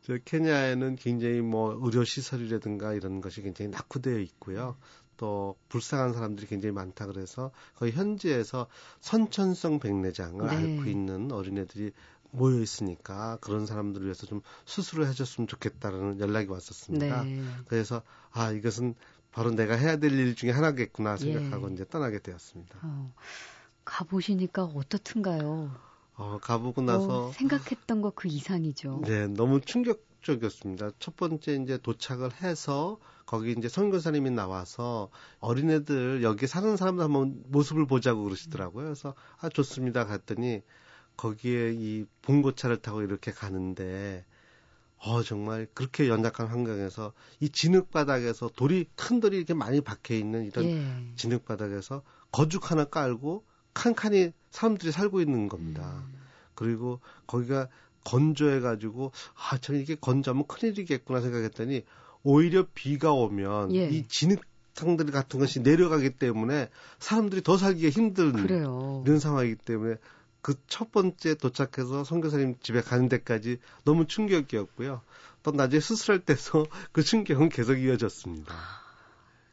저 0.03 0.17
케냐에는 0.25 0.97
굉장히 0.97 1.43
뭐 1.43 1.79
의료 1.83 2.05
시설이라든가 2.05 2.95
이런 2.95 3.21
것이 3.21 3.43
굉장히 3.43 3.71
낙후되어 3.71 4.19
있고요. 4.21 4.79
또 5.19 5.57
불쌍한 5.69 6.15
사람들이 6.15 6.47
굉장히 6.47 6.73
많다 6.73 7.07
그래서 7.07 7.51
거의 7.77 7.93
현지에서 7.93 8.67
선천성 9.01 9.81
백내장을 9.81 10.45
네. 10.47 10.57
앓고 10.57 10.89
있는 10.89 11.31
어린애들이 11.31 11.93
모여 12.31 12.61
있으니까 12.61 13.39
그런 13.41 13.67
사람들을 13.67 14.07
위해서 14.07 14.27
좀 14.27 14.41
수술을 14.65 15.07
해줬으면 15.09 15.47
좋겠다라는 15.47 16.19
연락이 16.19 16.49
왔었습니다. 16.49 17.23
네. 17.23 17.45
그래서 17.69 18.03
아 18.33 18.51
이것은 18.51 18.95
바로 19.35 19.51
내가 19.51 19.75
해야 19.77 19.97
될 19.99 20.13
일 20.13 20.35
중에 20.37 20.51
하나겠구나 20.51 21.17
생각하고 21.17 21.69
예. 21.71 21.75
이제 21.75 21.85
떠나게 21.89 22.21
되었습니다. 22.21 22.79
어, 22.83 23.13
가보시니까 23.85 24.65
어떻든가요? 24.65 25.81
어, 26.17 26.39
가보고 26.41 26.83
나서 26.83 27.29
어, 27.29 27.33
생각했던 27.33 28.01
것 28.03 28.15
그 28.15 28.29
이상이죠. 28.29 29.03
네, 29.05 29.27
너무 29.27 29.61
충격적이었습니다. 29.61 30.93
첫 31.01 31.17
번째 31.17 31.55
이제 31.57 31.79
도착을 31.79 32.33
해서 32.43 32.99
거기 33.27 33.53
이제 33.53 33.69
선교사님이 33.69 34.31
나와서 34.31 35.11
어린애들 35.41 36.23
여기 36.23 36.47
사는 36.47 36.77
사람들 36.77 37.03
한번 37.05 37.43
모습을 37.49 37.87
보자고 37.87 38.23
그러시더라고요. 38.25 38.85
그래서 38.87 39.15
아 39.39 39.49
좋습니다. 39.49 40.07
갔더니 40.07 40.63
거기에 41.17 41.73
이 41.75 42.07
봉고차를 42.23 42.79
타고 42.83 43.03
이렇게 43.03 43.33
가는데 43.33 44.25
어, 45.05 45.23
정말 45.23 45.67
그렇게 45.75 46.09
연약한 46.09 46.47
환경에서 46.47 47.13
이 47.41 47.51
진흙바닥에서 47.51 48.51
돌이, 48.57 48.87
큰 48.97 49.21
돌이 49.21 49.37
이렇게 49.37 49.53
많이 49.53 49.81
박혀 49.81 50.15
있는 50.15 50.47
이런 50.47 50.65
예. 50.65 51.15
진흙바닥에서 51.17 52.03
거죽 52.33 52.71
하나 52.71 52.85
깔고 52.85 53.45
칸칸이 53.75 54.33
사람들이 54.51 54.93
살고 54.93 55.21
있는 55.21 55.49
겁니다. 55.49 56.05
음. 56.07 56.15
그리고 56.55 57.01
거기가 57.27 57.69
건조해 58.05 58.61
가지고, 58.61 59.13
아, 59.35 59.59
참 59.59 59.77
이게 59.77 59.95
건조하면 59.95 60.47
큰일이겠구나 60.47 61.21
생각했더니 61.21 61.85
오히려 62.23 62.67
비가 62.75 63.13
오면 63.13 63.75
예. 63.75 63.89
이 63.89 64.07
진흙 64.09 64.41
상들 64.75 65.07
같은 65.13 65.39
것이 65.39 65.61
내려가기 65.61 66.11
때문에 66.11 66.69
사람들이 66.99 67.43
더 67.43 67.57
살기가 67.57 67.91
힘든 67.91 68.33
그래요. 68.33 69.03
이런 69.07 69.21
상황이기 69.21 69.57
때문에 69.57 69.97
그 70.45 70.55
첫 70.67 70.93
번째 70.93 71.37
도착해서 71.37 72.05
선교사님 72.05 72.57
집에 72.61 72.83
가는 72.83 73.09
데까지 73.09 73.61
너무 73.85 74.07
충격이었고요. 74.07 75.01
또 75.43 75.51
나중에 75.53 75.81
수술할 75.81 76.21
때도 76.21 76.67
그 76.93 77.03
충격은 77.03 77.49
계속 77.49 77.77
이어졌습니다. 77.77 78.55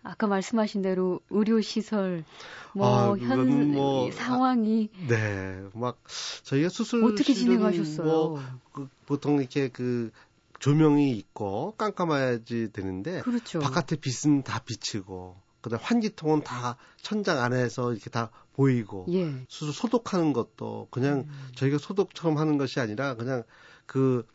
아까 0.03 0.27
말씀하신 0.27 0.81
대로 0.81 1.21
의료 1.29 1.61
시설 1.61 2.25
뭐현 2.73 3.39
아, 3.39 3.43
뭐, 3.45 4.11
상황이 4.11 4.89
아, 4.93 5.07
네, 5.07 5.63
막 5.73 5.97
저희가 6.43 6.67
수술 6.67 7.05
어떻게 7.05 7.33
진행하셨어요? 7.35 8.05
뭐, 8.05 8.43
그, 8.73 8.89
보통 9.05 9.39
이렇게 9.39 9.69
그 9.69 10.11
조명이 10.59 11.11
있고 11.11 11.75
깜깜해야지 11.77 12.71
되는데 12.73 13.21
그렇죠. 13.21 13.59
바깥에 13.59 13.95
빛은 13.95 14.43
다 14.43 14.59
비치고 14.59 15.37
그다음 15.61 15.81
환기통은 15.83 16.41
다 16.43 16.75
천장 16.97 17.39
안에서 17.39 17.93
이렇게 17.93 18.09
다 18.09 18.31
보이고 18.53 19.05
예. 19.09 19.45
수술 19.47 19.73
소독하는 19.73 20.33
것도 20.33 20.87
그냥 20.91 21.25
음. 21.27 21.49
저희가 21.55 21.77
소독처럼 21.77 22.37
하는 22.37 22.57
것이 22.57 22.79
아니라 22.79 23.15
그냥 23.15 23.43
그 23.85 24.25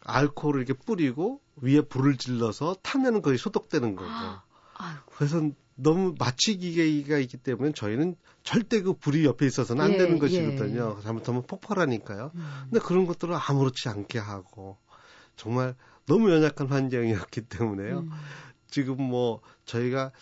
알코올을 0.00 0.62
이렇게 0.62 0.72
뿌리고 0.72 1.40
위에 1.56 1.82
불을 1.82 2.16
질러서 2.16 2.76
타면은 2.82 3.22
거의 3.22 3.38
소독되는 3.38 3.96
거고. 3.96 4.08
아, 4.10 5.02
그래서 5.16 5.50
너무 5.74 6.14
마취기계가 6.18 7.18
있기 7.18 7.36
때문에 7.36 7.72
저희는 7.72 8.16
절대 8.42 8.80
그 8.80 8.94
불이 8.94 9.24
옆에 9.24 9.46
있어서는 9.46 9.84
안 9.84 9.92
예, 9.92 9.98
되는 9.98 10.18
것이거든요. 10.18 10.96
예. 10.98 11.02
잘못하면 11.02 11.42
폭발하니까요. 11.42 12.32
음. 12.34 12.50
근데 12.64 12.80
그런 12.80 13.06
것들을 13.06 13.34
아무렇지 13.34 13.88
않게 13.88 14.18
하고 14.18 14.78
정말 15.36 15.74
너무 16.06 16.32
연약한 16.32 16.68
환경이었기 16.68 17.42
때문에요. 17.42 18.00
음. 18.00 18.10
지금 18.68 19.02
뭐 19.02 19.40
저희가 19.64 20.12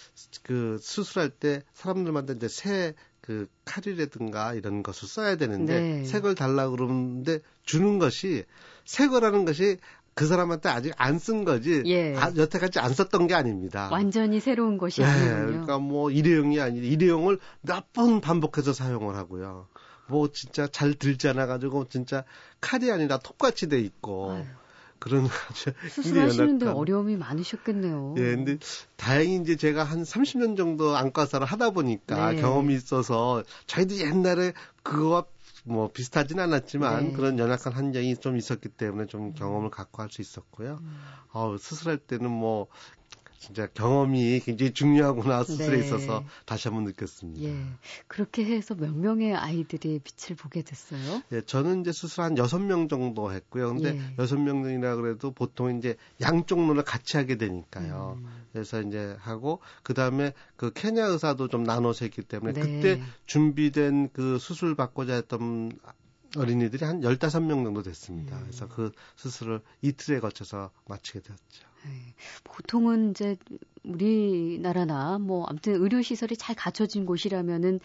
그 0.42 0.78
수술할 0.80 1.30
때 1.30 1.62
사람들마다 1.72 2.34
이제 2.34 2.48
새 2.48 2.94
그 3.26 3.48
칼이라든가 3.64 4.54
이런 4.54 4.82
것을 4.82 5.08
써야 5.08 5.36
되는데 5.36 5.80
네. 5.80 6.04
새걸 6.04 6.34
달라 6.36 6.68
그러는데 6.70 7.40
주는 7.64 7.98
것이 7.98 8.44
새 8.84 9.08
거라는 9.08 9.44
것이 9.44 9.78
그 10.14 10.26
사람한테 10.26 10.68
아직 10.68 10.92
안 10.96 11.18
쓴 11.18 11.44
거지 11.44 11.82
예. 11.86 12.14
아, 12.16 12.32
여태까지 12.36 12.78
안 12.78 12.94
썼던 12.94 13.26
게 13.26 13.34
아닙니다. 13.34 13.88
완전히 13.90 14.38
새로운 14.40 14.78
것이 14.78 15.02
네, 15.02 15.06
아니군요. 15.08 15.46
그러니까 15.46 15.78
뭐 15.78 16.10
일회용이 16.10 16.60
아니라 16.60 16.86
일회용을 16.86 17.38
몇 17.62 17.92
번 17.92 18.20
반복해서 18.20 18.72
사용을 18.72 19.16
하고요. 19.16 19.66
뭐 20.08 20.30
진짜 20.30 20.68
잘 20.68 20.94
들지 20.94 21.28
않아 21.28 21.46
가지고 21.46 21.88
진짜 21.88 22.24
칼이 22.60 22.90
아니라 22.92 23.18
톱같이 23.18 23.68
돼 23.68 23.80
있고 23.80 24.30
아유. 24.32 24.44
그런 24.98 25.26
아주 25.50 25.72
수술하시는데 25.90 26.66
어려움이 26.66 27.16
많으셨겠네요. 27.16 28.14
예, 28.18 28.34
근데 28.34 28.58
다행히 28.96 29.36
이제 29.36 29.56
제가 29.56 29.84
한 29.84 30.02
30년 30.02 30.56
정도 30.56 30.96
안과사를 30.96 31.46
하다 31.46 31.70
보니까 31.70 32.32
네. 32.32 32.40
경험이 32.40 32.74
있어서 32.74 33.42
저희도 33.66 33.98
옛날에 33.98 34.52
그거와 34.82 35.24
뭐 35.64 35.90
비슷하진 35.90 36.38
않았지만 36.38 37.06
네. 37.06 37.12
그런 37.12 37.38
연약한 37.38 37.72
환경이 37.72 38.16
좀 38.18 38.36
있었기 38.36 38.68
때문에 38.68 39.06
좀 39.06 39.32
경험을 39.34 39.70
갖고 39.70 40.02
할 40.02 40.10
수 40.10 40.22
있었고요. 40.22 40.78
음. 40.80 41.00
어, 41.32 41.56
수술할 41.58 41.98
때는 41.98 42.30
뭐 42.30 42.68
진짜 43.38 43.66
경험이 43.66 44.40
굉장히 44.40 44.72
중요하구나 44.72 45.44
수술에 45.44 45.78
네. 45.78 45.84
있어서 45.84 46.24
다시 46.44 46.68
한번 46.68 46.84
느꼈습니다. 46.84 47.48
예. 47.48 47.56
그렇게 48.06 48.44
해서 48.44 48.74
몇 48.74 48.94
명의 48.94 49.34
아이들이 49.34 50.00
빛을 50.00 50.36
보게 50.36 50.62
됐어요? 50.62 51.22
예, 51.32 51.42
저는 51.42 51.80
이제 51.80 51.92
수술 51.92 52.22
한 52.22 52.38
여섯 52.38 52.58
명 52.58 52.88
정도 52.88 53.32
했고요. 53.32 53.74
근데 53.74 53.96
예. 53.96 54.14
여섯 54.18 54.38
명이라 54.38 54.96
그래도 54.96 55.30
보통 55.30 55.76
이제 55.78 55.96
양쪽 56.20 56.60
눈을 56.60 56.82
같이 56.82 57.16
하게 57.16 57.36
되니까요. 57.36 58.18
음. 58.18 58.46
그래서 58.52 58.80
이제 58.80 59.16
하고 59.20 59.60
그다음에 59.82 60.32
그 60.56 60.72
케냐 60.72 61.04
의사도 61.06 61.48
좀 61.48 61.62
나눠서 61.62 62.06
했기 62.06 62.22
때문에 62.22 62.52
네. 62.54 62.60
그때 62.60 63.02
준비된 63.26 64.10
그 64.12 64.38
수술 64.38 64.74
받고자 64.74 65.14
했던 65.14 65.72
어린이들이 66.36 66.84
한 66.84 67.00
15명 67.00 67.64
정도 67.64 67.82
됐습니다. 67.82 68.36
음. 68.36 68.42
그래서 68.42 68.68
그 68.68 68.92
수술을 69.16 69.60
이틀에 69.82 70.20
거쳐서 70.20 70.70
마치게 70.86 71.20
되었죠. 71.20 71.68
네. 71.84 72.14
보통은 72.44 73.10
이제 73.10 73.36
우리나라나 73.84 75.18
뭐 75.18 75.46
아무튼 75.46 75.74
의료 75.76 76.02
시설이 76.02 76.36
잘 76.36 76.56
갖춰진 76.56 77.06
곳이라면은 77.06 77.80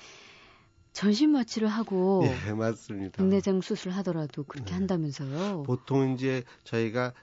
전신 0.94 1.32
마취를 1.32 1.68
하고 1.68 2.24
예, 2.26 2.52
맞습니다. 2.54 3.18
백내장 3.18 3.62
수술 3.62 3.92
하더라도 3.94 4.44
그렇게 4.44 4.72
네. 4.72 4.76
한다면서요. 4.76 5.64
보통 5.64 6.14
이제 6.14 6.44
저희가 6.64 7.14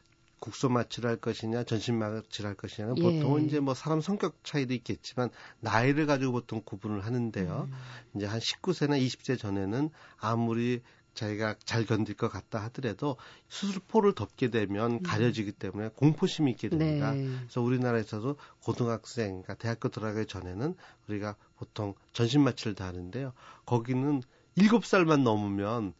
국소 0.40 0.68
마취를 0.68 1.10
할 1.10 1.16
것이냐 1.16 1.64
전신 1.64 1.98
마취를 1.98 2.48
할 2.48 2.54
것이냐는 2.54 2.96
예. 2.98 3.02
보통은 3.02 3.46
이제 3.46 3.60
뭐 3.60 3.74
사람 3.74 4.00
성격 4.00 4.42
차이도 4.44 4.72
있겠지만 4.74 5.30
나이를 5.60 6.06
가지고 6.06 6.32
보통 6.32 6.62
구분을 6.64 7.04
하는데요. 7.04 7.68
음. 7.70 7.74
이제 8.14 8.26
한 8.26 8.38
19세나 8.38 9.00
20세 9.00 9.38
전에는 9.38 9.90
아무리 10.18 10.80
자기가 11.18 11.56
잘 11.64 11.84
견딜 11.84 12.16
것 12.16 12.28
같다 12.28 12.62
하더라도 12.64 13.16
수술포를 13.48 14.14
덮게 14.14 14.50
되면 14.50 14.92
음. 14.92 15.02
가려지기 15.02 15.52
때문에 15.52 15.90
공포심이 15.96 16.52
있게 16.52 16.68
됩니다. 16.68 17.12
네. 17.12 17.26
그래서 17.40 17.60
우리나라에서도 17.60 18.36
고등학생, 18.62 19.42
그러니까 19.42 19.54
대학교 19.54 19.88
들어가기 19.88 20.26
전에는 20.26 20.76
우리가 21.08 21.34
보통 21.56 21.94
전신 22.12 22.42
마취를 22.42 22.76
다 22.76 22.86
하는데요. 22.86 23.32
거기는 23.66 24.22
7살만 24.56 25.22
넘으면 25.22 25.92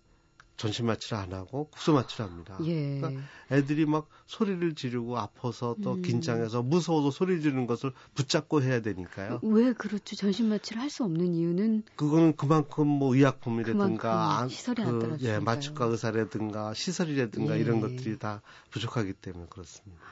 전신 0.59 0.85
마취를 0.87 1.17
안 1.17 1.33
하고 1.33 1.69
국소 1.71 1.95
마취를 1.95 2.27
합니다. 2.27 2.59
예. 2.65 2.99
그러니까 3.01 3.23
애들이 3.51 3.87
막 3.87 4.09
소리를 4.27 4.75
지르고 4.75 5.17
아파서 5.17 5.75
또 5.83 5.95
음. 5.95 6.03
긴장해서 6.03 6.63
무서워서 6.63 7.11
소리 7.11 7.41
지르는 7.41 7.67
것을 7.67 7.93
붙잡고 8.15 8.63
해야 8.63 8.83
되니까요. 8.83 9.41
왜 9.43 9.73
그렇죠? 9.73 10.17
전신 10.17 10.49
마취를 10.51 10.83
할 10.83 10.89
수 10.91 11.05
없는 11.05 11.35
이유는 11.35 11.83
그거는 11.97 12.35
그만큼 12.37 12.87
뭐 12.87 13.15
의약품이라든가 13.15 14.41
아, 14.41 14.49
시설이 14.49 14.83
그, 14.83 14.89
안 14.89 15.19
예, 15.21 15.39
마취과 15.39 15.85
의사라든가 15.85 16.73
시설이라든가 16.75 17.57
예. 17.57 17.61
이런 17.61 17.81
것들이 17.81 18.19
다 18.19 18.41
부족하기 18.71 19.13
때문에 19.13 19.47
그렇습니다. 19.51 20.03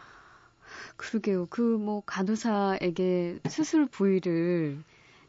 그러게요. 0.96 1.46
그 1.46 1.62
뭐 1.78 2.02
간호사에게 2.06 3.40
수술 3.48 3.86
부위를 3.86 4.78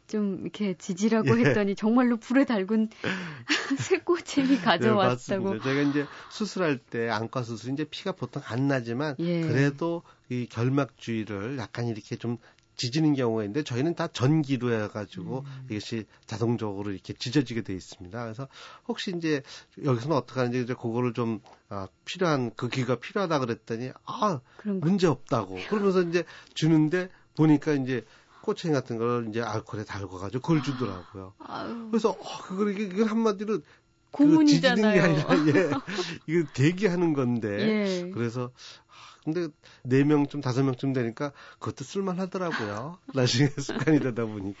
좀 0.06 0.40
이렇게 0.42 0.74
지지라고 0.74 1.38
예. 1.38 1.44
했더니 1.44 1.74
정말로 1.74 2.16
불에 2.16 2.44
달군 2.44 2.88
쇠꼬챙이 3.76 4.48
네, 4.48 4.58
가져왔다고. 4.58 5.54
네, 5.54 5.60
제가 5.60 5.82
이제 5.82 6.06
수술할 6.30 6.78
때 6.78 7.08
안과 7.08 7.42
수술 7.42 7.72
이제 7.72 7.84
피가 7.84 8.12
보통 8.12 8.42
안 8.46 8.68
나지만 8.68 9.16
예. 9.18 9.42
그래도 9.42 10.02
이 10.28 10.46
결막주의를 10.46 11.58
약간 11.58 11.86
이렇게 11.88 12.16
좀 12.16 12.38
지지는 12.78 13.14
경우가 13.14 13.42
있는데 13.42 13.64
저희는 13.64 13.96
다 13.96 14.06
전기로 14.06 14.72
해가지고 14.72 15.40
음. 15.40 15.66
이것이 15.68 16.06
자동적으로 16.26 16.92
이렇게 16.92 17.12
지져지게 17.12 17.62
돼 17.62 17.74
있습니다. 17.74 18.22
그래서 18.22 18.46
혹시 18.86 19.12
이제 19.16 19.42
여기서는 19.84 20.16
어떻게 20.16 20.38
하는지 20.38 20.62
이제 20.62 20.74
그거를 20.74 21.12
좀 21.12 21.40
아, 21.68 21.88
필요한 22.04 22.52
그 22.56 22.68
기가 22.68 22.96
필요하다 22.96 23.40
그랬더니 23.40 23.90
아 24.04 24.40
문제 24.64 25.08
없다고 25.08 25.58
그러면서 25.68 26.02
이제 26.02 26.24
주는데 26.54 27.10
보니까 27.36 27.72
이제 27.72 28.04
꼬챙이 28.48 28.72
같은 28.72 28.96
걸 28.96 29.26
이제 29.28 29.42
알코올에 29.42 29.84
달궈가지고 29.84 30.40
그걸 30.40 30.62
주더라고요. 30.62 31.34
아유. 31.38 31.88
그래서 31.90 32.12
어, 32.12 32.42
그걸 32.44 32.72
이게, 32.72 32.84
이건 32.84 33.08
한마디로 33.08 33.60
고문이잖아요. 34.10 35.02
그 35.02 35.28
아니라 35.28 35.54
예, 35.54 35.70
이거 36.26 36.48
대기하는 36.54 37.12
건데 37.12 38.06
예. 38.06 38.10
그래서 38.10 38.50
아, 38.86 38.92
근데 39.22 39.48
네 39.82 40.02
명쯤 40.02 40.40
다섯 40.40 40.62
명쯤 40.62 40.94
되니까 40.94 41.32
그것도 41.58 41.84
쓸만하더라고요. 41.84 42.96
나중에 43.14 43.48
습관이 43.50 44.00
되다 44.00 44.24
보니까. 44.24 44.58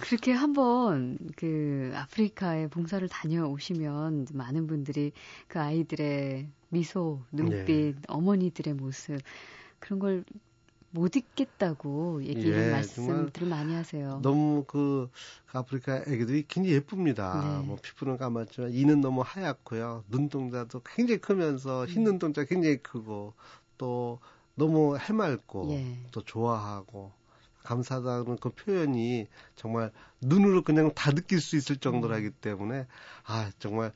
그렇게 0.00 0.32
한번 0.32 1.18
그 1.36 1.92
아프리카에 1.94 2.68
봉사를 2.68 3.06
다녀오시면 3.06 4.28
많은 4.32 4.66
분들이 4.66 5.12
그 5.46 5.60
아이들의 5.60 6.48
미소, 6.70 7.20
눈빛, 7.32 7.66
네. 7.66 7.94
어머니들의 8.08 8.72
모습 8.74 9.18
그런 9.78 9.98
걸 9.98 10.24
못 10.90 11.16
잊겠다고 11.16 12.24
얘기를 12.24 12.68
예, 12.68 12.70
말씀들을 12.70 13.48
많이 13.48 13.74
하세요. 13.74 14.20
너무 14.22 14.64
그 14.66 15.10
아프리카 15.52 15.98
애기들이 16.06 16.44
굉장히 16.48 16.76
예쁩니다. 16.76 17.60
네. 17.60 17.66
뭐 17.66 17.76
피부는 17.82 18.16
까맣지만 18.16 18.72
이는 18.72 19.00
너무 19.00 19.22
하얗고요. 19.24 20.04
눈동자도 20.08 20.80
굉장히 20.84 21.20
크면서 21.20 21.86
흰 21.86 22.02
음. 22.02 22.04
눈동자 22.04 22.44
굉장히 22.44 22.78
크고 22.78 23.34
또 23.76 24.18
너무 24.54 24.96
해맑고 24.98 25.68
예. 25.70 25.98
또 26.10 26.22
좋아하고 26.22 27.12
감사하다는 27.68 28.38
그 28.38 28.50
표현이 28.50 29.26
정말 29.56 29.90
눈으로 30.20 30.62
그냥 30.62 30.92
다 30.94 31.12
느낄 31.12 31.40
수 31.40 31.56
있을 31.56 31.76
정도라기 31.76 32.26
음. 32.26 32.32
때문에 32.40 32.86
아 33.24 33.50
정말 33.58 33.92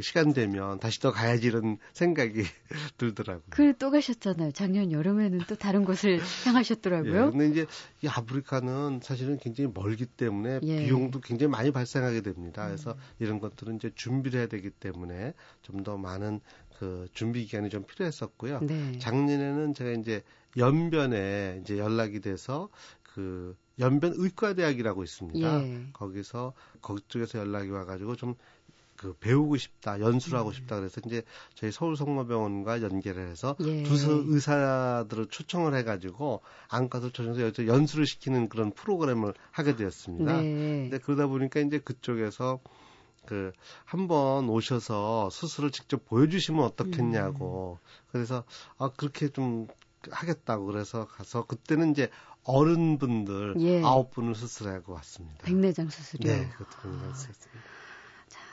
시간 0.00 0.32
되면 0.32 0.78
다시 0.80 1.00
또 1.00 1.12
가야지 1.12 1.46
이런 1.48 1.78
생각이 1.92 2.42
들더라고요. 2.98 3.44
그 3.50 3.74
또 3.80 3.90
가셨잖아요. 3.90 4.52
작년 4.52 4.92
여름에는 4.92 5.40
또 5.48 5.54
다른 5.56 5.84
곳을 5.84 6.20
향하셨더라고요. 6.44 7.26
예, 7.26 7.30
근데 7.30 7.48
이제 7.48 7.66
이 8.02 8.08
아프리카는 8.08 9.00
사실은 9.02 9.38
굉장히 9.38 9.70
멀기 9.72 10.04
때문에 10.06 10.60
예. 10.62 10.84
비용도 10.84 11.20
굉장히 11.20 11.50
많이 11.50 11.70
발생하게 11.70 12.20
됩니다. 12.20 12.66
그래서 12.66 12.92
음. 12.92 12.98
이런 13.18 13.40
것들은 13.40 13.76
이제 13.76 13.90
준비를 13.94 14.40
해야 14.40 14.46
되기 14.48 14.70
때문에 14.70 15.34
좀 15.62 15.80
더 15.80 15.96
많은 15.96 16.40
그 16.78 17.08
준비 17.14 17.44
기간이 17.46 17.70
좀 17.70 17.84
필요했었고요. 17.84 18.60
네. 18.60 18.98
작년에는 18.98 19.72
제가 19.74 19.92
이제 19.92 20.22
연변에 20.56 21.60
이제 21.62 21.78
연락이 21.78 22.20
돼서 22.20 22.68
그그 23.20 23.56
연변 23.78 24.12
의과대학이라고 24.16 25.02
있습니다. 25.02 25.62
예. 25.62 25.86
거기서 25.92 26.52
거쪽에서 26.82 27.38
연락이 27.38 27.70
와가지고 27.70 28.16
좀 28.16 28.34
그 29.00 29.14
배우고 29.14 29.56
싶다, 29.56 29.98
연수하고 29.98 30.50
를 30.50 30.54
싶다 30.54 30.76
그래서 30.76 31.00
이제 31.06 31.22
저희 31.54 31.72
서울 31.72 31.96
성모병원과 31.96 32.82
연계를 32.82 33.28
해서 33.28 33.56
예. 33.60 33.82
두 33.82 33.94
의사들을 33.94 35.28
초청을 35.30 35.74
해가지고 35.74 36.42
안과도 36.68 37.10
초청해서 37.10 37.66
연수를 37.66 38.04
시키는 38.04 38.50
그런 38.50 38.72
프로그램을 38.72 39.32
하게 39.52 39.74
되었습니다. 39.74 40.42
네. 40.42 40.42
근데 40.42 40.98
그러다 40.98 41.28
보니까 41.28 41.60
이제 41.60 41.78
그쪽에서 41.78 42.60
그 43.24 43.52
한번 43.86 44.50
오셔서 44.50 45.30
수술을 45.30 45.70
직접 45.70 46.04
보여주시면 46.04 46.62
어떻겠냐고 46.62 47.78
음. 47.80 47.86
그래서 48.12 48.44
아 48.76 48.90
그렇게 48.94 49.30
좀 49.30 49.66
하겠다고 50.10 50.66
그래서 50.66 51.06
가서 51.06 51.46
그때는 51.46 51.92
이제 51.92 52.10
어른분들 52.44 53.54
예. 53.60 53.82
아홉 53.82 54.10
분을 54.10 54.34
수술하고 54.34 54.92
왔습니다. 54.94 55.44
백내장 55.44 55.88
수술이요. 55.88 56.32
네, 56.32 56.48
그것도 56.48 56.82
백내장 56.82 57.14
수술했습니다. 57.14 57.60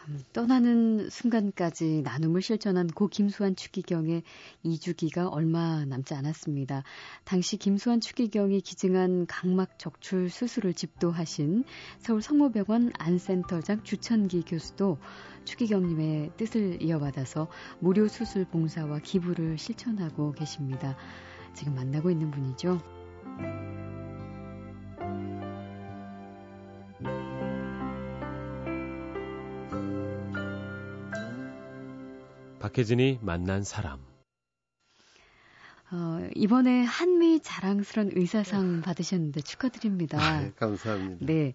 참 0.08 0.20
떠나는 0.34 1.10
순간까지 1.10 2.02
나눔을 2.04 2.42
실천한 2.42 2.88
고 2.88 3.08
김수환 3.08 3.56
추기경의 3.56 4.24
이주기가 4.64 5.28
얼마 5.28 5.86
남지 5.86 6.14
않았습니다. 6.16 6.84
당시 7.24 7.58
김수환 7.58 8.02
추기경이 8.02 8.62
기증한 8.62 9.28
각막 9.28 9.78
적출 9.78 10.30
수술을 10.30 10.74
집도하신 10.74 11.64
서울 12.00 12.22
성모병원 12.22 12.94
안센터장 12.98 13.84
주천기 13.84 14.44
교수도 14.44 14.98
추기경님의 15.46 16.32
뜻을 16.38 16.82
이어받아서 16.82 17.48
무료 17.80 18.08
수술 18.08 18.46
봉사와 18.46 19.00
기부를 19.00 19.58
실천하고 19.58 20.32
계십니다. 20.32 20.98
지금 21.54 21.76
만나고 21.76 22.10
있는 22.10 22.32
분이죠. 22.32 22.97
박혜진이 32.60 33.20
만난 33.22 33.64
사람. 33.64 34.00
어, 35.90 36.28
이번에 36.36 36.84
한미 36.84 37.40
자랑스런 37.42 38.12
의사상 38.14 38.82
받으셨는데 38.82 39.42
축하드립니다. 39.42 40.42
네, 40.42 40.52
감사합니다. 40.58 41.26
네. 41.26 41.54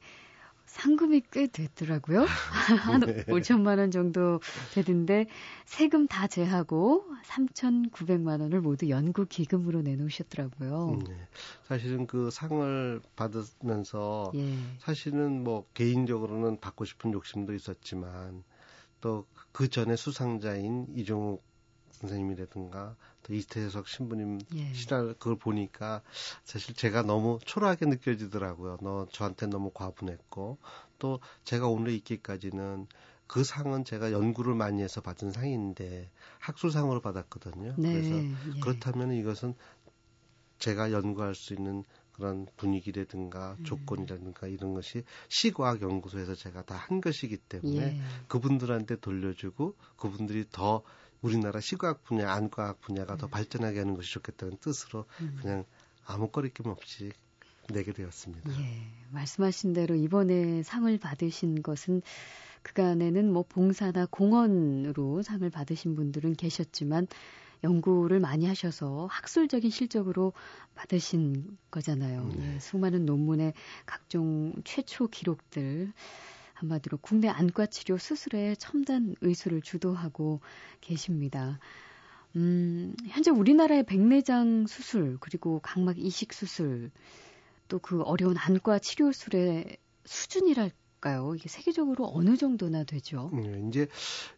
상금이 0.72 1.22
꽤 1.30 1.46
됐더라고요. 1.46 2.24
한 2.80 3.00
네. 3.00 3.24
5천만 3.24 3.78
원 3.78 3.90
정도 3.90 4.40
되던데 4.72 5.26
세금 5.66 6.06
다 6.08 6.26
제하고 6.26 7.04
3,900만 7.24 8.40
원을 8.40 8.62
모두 8.62 8.88
연구 8.88 9.26
기금으로 9.26 9.82
내놓으셨더라고요. 9.82 10.98
네. 11.06 11.28
사실은 11.68 12.06
그 12.06 12.30
상을 12.30 13.00
받으면서 13.16 14.32
예. 14.34 14.54
사실은 14.78 15.44
뭐 15.44 15.66
개인적으로는 15.74 16.58
받고 16.60 16.84
싶은 16.86 17.12
욕심도 17.12 17.54
있었지만 17.54 18.42
또 19.00 19.26
그 19.52 19.68
전에 19.68 19.96
수상자인 19.96 20.86
이종욱 20.96 21.44
선생님이라든가 22.02 22.96
또 23.22 23.34
이태석 23.34 23.88
신부님 23.88 24.40
예. 24.54 24.72
실화 24.74 25.02
그걸 25.04 25.36
보니까 25.36 26.02
사실 26.44 26.74
제가 26.74 27.02
너무 27.02 27.38
초라하게 27.44 27.86
느껴지더라고요. 27.86 28.78
너 28.82 29.06
저한테 29.10 29.46
너무 29.46 29.70
과분했고 29.72 30.58
또 30.98 31.20
제가 31.44 31.68
오늘 31.68 31.92
있기까지는 31.92 32.86
그 33.26 33.44
상은 33.44 33.84
제가 33.84 34.12
연구를 34.12 34.54
많이 34.54 34.82
해서 34.82 35.00
받은 35.00 35.30
상인데 35.30 36.10
학술상으로 36.40 37.00
받았거든요. 37.00 37.74
네. 37.78 37.92
그래서 37.92 38.16
예. 38.16 38.60
그렇다면 38.60 39.12
이것은 39.12 39.54
제가 40.58 40.92
연구할 40.92 41.34
수 41.34 41.54
있는 41.54 41.84
그런 42.12 42.46
분위기라든가 42.56 43.56
음. 43.58 43.64
조건이라든가 43.64 44.46
이런 44.46 44.74
것이 44.74 45.02
시과학 45.28 45.80
연구소에서 45.82 46.34
제가 46.34 46.62
다 46.62 46.76
한 46.76 47.00
것이기 47.00 47.36
때문에 47.38 47.96
예. 47.96 48.00
그분들한테 48.28 48.96
돌려주고 48.96 49.76
그분들이 49.96 50.44
더 50.50 50.82
우리나라 51.22 51.60
시과학 51.60 52.02
분야, 52.02 52.32
안과학 52.32 52.80
분야가 52.80 53.16
더 53.16 53.26
음. 53.26 53.30
발전하게 53.30 53.78
하는 53.78 53.94
것이 53.94 54.12
좋겠다는 54.12 54.58
뜻으로 54.58 55.06
음. 55.20 55.38
그냥 55.40 55.64
아무 56.04 56.28
거리낌 56.28 56.66
없이 56.66 57.12
내게 57.68 57.92
되었습니다. 57.92 58.50
예, 58.60 58.82
말씀하신 59.10 59.72
대로 59.72 59.94
이번에 59.94 60.62
상을 60.64 60.96
받으신 60.98 61.62
것은 61.62 62.02
그간에는 62.62 63.32
뭐 63.32 63.44
봉사나 63.48 64.06
공헌으로 64.10 65.22
상을 65.22 65.48
받으신 65.48 65.94
분들은 65.94 66.34
계셨지만 66.34 67.06
연구를 67.64 68.18
많이 68.18 68.46
하셔서 68.46 69.06
학술적인 69.10 69.70
실적으로 69.70 70.32
받으신 70.74 71.56
거잖아요. 71.70 72.32
네. 72.34 72.54
예, 72.54 72.58
수많은 72.58 73.06
논문의 73.06 73.52
각종 73.86 74.52
최초 74.64 75.06
기록들 75.06 75.92
한마디로 76.62 76.98
국내 76.98 77.28
안과 77.28 77.66
치료 77.66 77.98
수술의 77.98 78.56
첨단 78.56 79.14
의술을 79.20 79.62
주도하고 79.62 80.40
계십니다. 80.80 81.58
음, 82.36 82.94
현재 83.08 83.30
우리나라의 83.30 83.84
백내장 83.84 84.66
수술 84.66 85.18
그리고 85.20 85.60
각막 85.60 85.98
이식 85.98 86.32
수술 86.32 86.90
또 87.68 87.78
그 87.78 88.02
어려운 88.02 88.36
안과 88.36 88.78
치료술의 88.78 89.78
수준이랄까요? 90.04 91.34
이게 91.34 91.48
세계적으로 91.48 92.10
어느 92.14 92.36
정도나 92.36 92.84
되죠? 92.84 93.30
네, 93.32 93.62
이제 93.68 93.88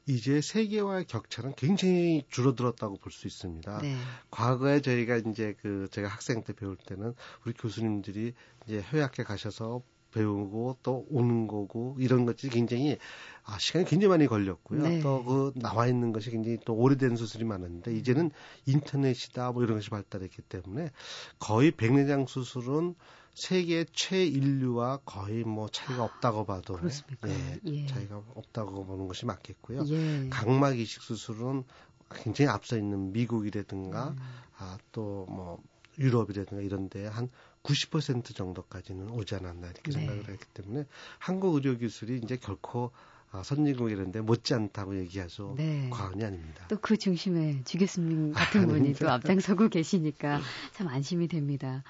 이제 0.06 0.40
세계와의 0.40 1.06
격차는 1.06 1.54
굉장히 1.56 2.24
줄어들었다고 2.30 2.98
볼 2.98 3.10
수 3.12 3.26
있습니다. 3.26 3.78
네. 3.82 3.96
과거에 4.30 4.80
저희가 4.80 5.16
이제 5.16 5.56
그 5.60 5.88
제가 5.90 6.08
학생 6.08 6.44
때 6.44 6.52
배울 6.52 6.76
때는 6.76 7.14
우리 7.44 7.54
교수님들이 7.54 8.34
이제 8.66 8.80
해외학회 8.80 9.24
가셔서 9.24 9.82
배우고 10.14 10.78
또 10.82 11.06
오는 11.10 11.46
거고 11.46 11.96
이런 11.98 12.24
것들이 12.24 12.50
굉장히 12.50 12.98
아, 13.44 13.58
시간이 13.58 13.84
굉장히 13.84 14.08
많이 14.10 14.26
걸렸고요. 14.26 14.82
네. 14.82 15.00
또그 15.00 15.52
나와 15.56 15.86
있는 15.86 16.12
것이 16.12 16.30
굉장히 16.30 16.58
또 16.64 16.74
오래된 16.74 17.16
수술이 17.16 17.44
많았는데 17.44 17.94
이제는 17.94 18.30
인터넷이다 18.66 19.52
뭐 19.52 19.62
이런 19.62 19.76
것이 19.76 19.90
발달했기 19.90 20.42
때문에 20.42 20.90
거의 21.38 21.70
백내장 21.72 22.26
수술은 22.26 22.94
세계 23.34 23.84
최인류와 23.92 25.00
거의 25.04 25.42
뭐 25.42 25.68
차이가 25.68 26.04
없다고 26.04 26.46
봐도 26.46 26.74
그렇습니까? 26.74 27.28
예, 27.28 27.60
예. 27.66 27.86
차이가 27.86 28.22
없다고 28.34 28.86
보는 28.86 29.08
것이 29.08 29.26
맞겠고요. 29.26 29.84
예. 29.88 30.28
각막 30.30 30.78
이식 30.78 31.02
수술은 31.02 31.64
굉장히 32.10 32.48
앞서 32.50 32.78
있는 32.78 33.12
미국이라든가 33.12 34.10
음. 34.10 34.18
아, 34.56 34.78
또 34.92 35.26
뭐 35.28 35.58
유럽이라든가 35.98 36.62
이런 36.62 36.88
데 36.88 37.06
한 37.06 37.28
90% 37.62 38.34
정도까지는 38.34 39.10
오지 39.10 39.34
않았나 39.36 39.68
이렇게 39.68 39.90
네. 39.90 39.98
생각을 40.00 40.28
했기 40.28 40.44
때문에 40.54 40.84
한국 41.18 41.54
의료 41.54 41.76
기술이 41.76 42.20
이제 42.22 42.36
결코 42.36 42.92
아, 43.30 43.42
선진국 43.42 43.90
이런데 43.90 44.20
못지 44.20 44.54
않다고 44.54 44.96
얘기하죠. 44.98 45.54
네. 45.56 45.88
과언이 45.90 46.24
아닙니다. 46.24 46.66
또 46.68 46.76
그 46.76 46.96
중심에 46.96 47.62
주 47.64 47.78
교수님 47.78 48.32
같은 48.32 48.68
분이 48.68 48.94
또. 48.94 49.10
앞장서고 49.10 49.68
계시니까 49.70 50.40
참 50.72 50.88
안심이 50.88 51.26
됩니다. 51.26 51.82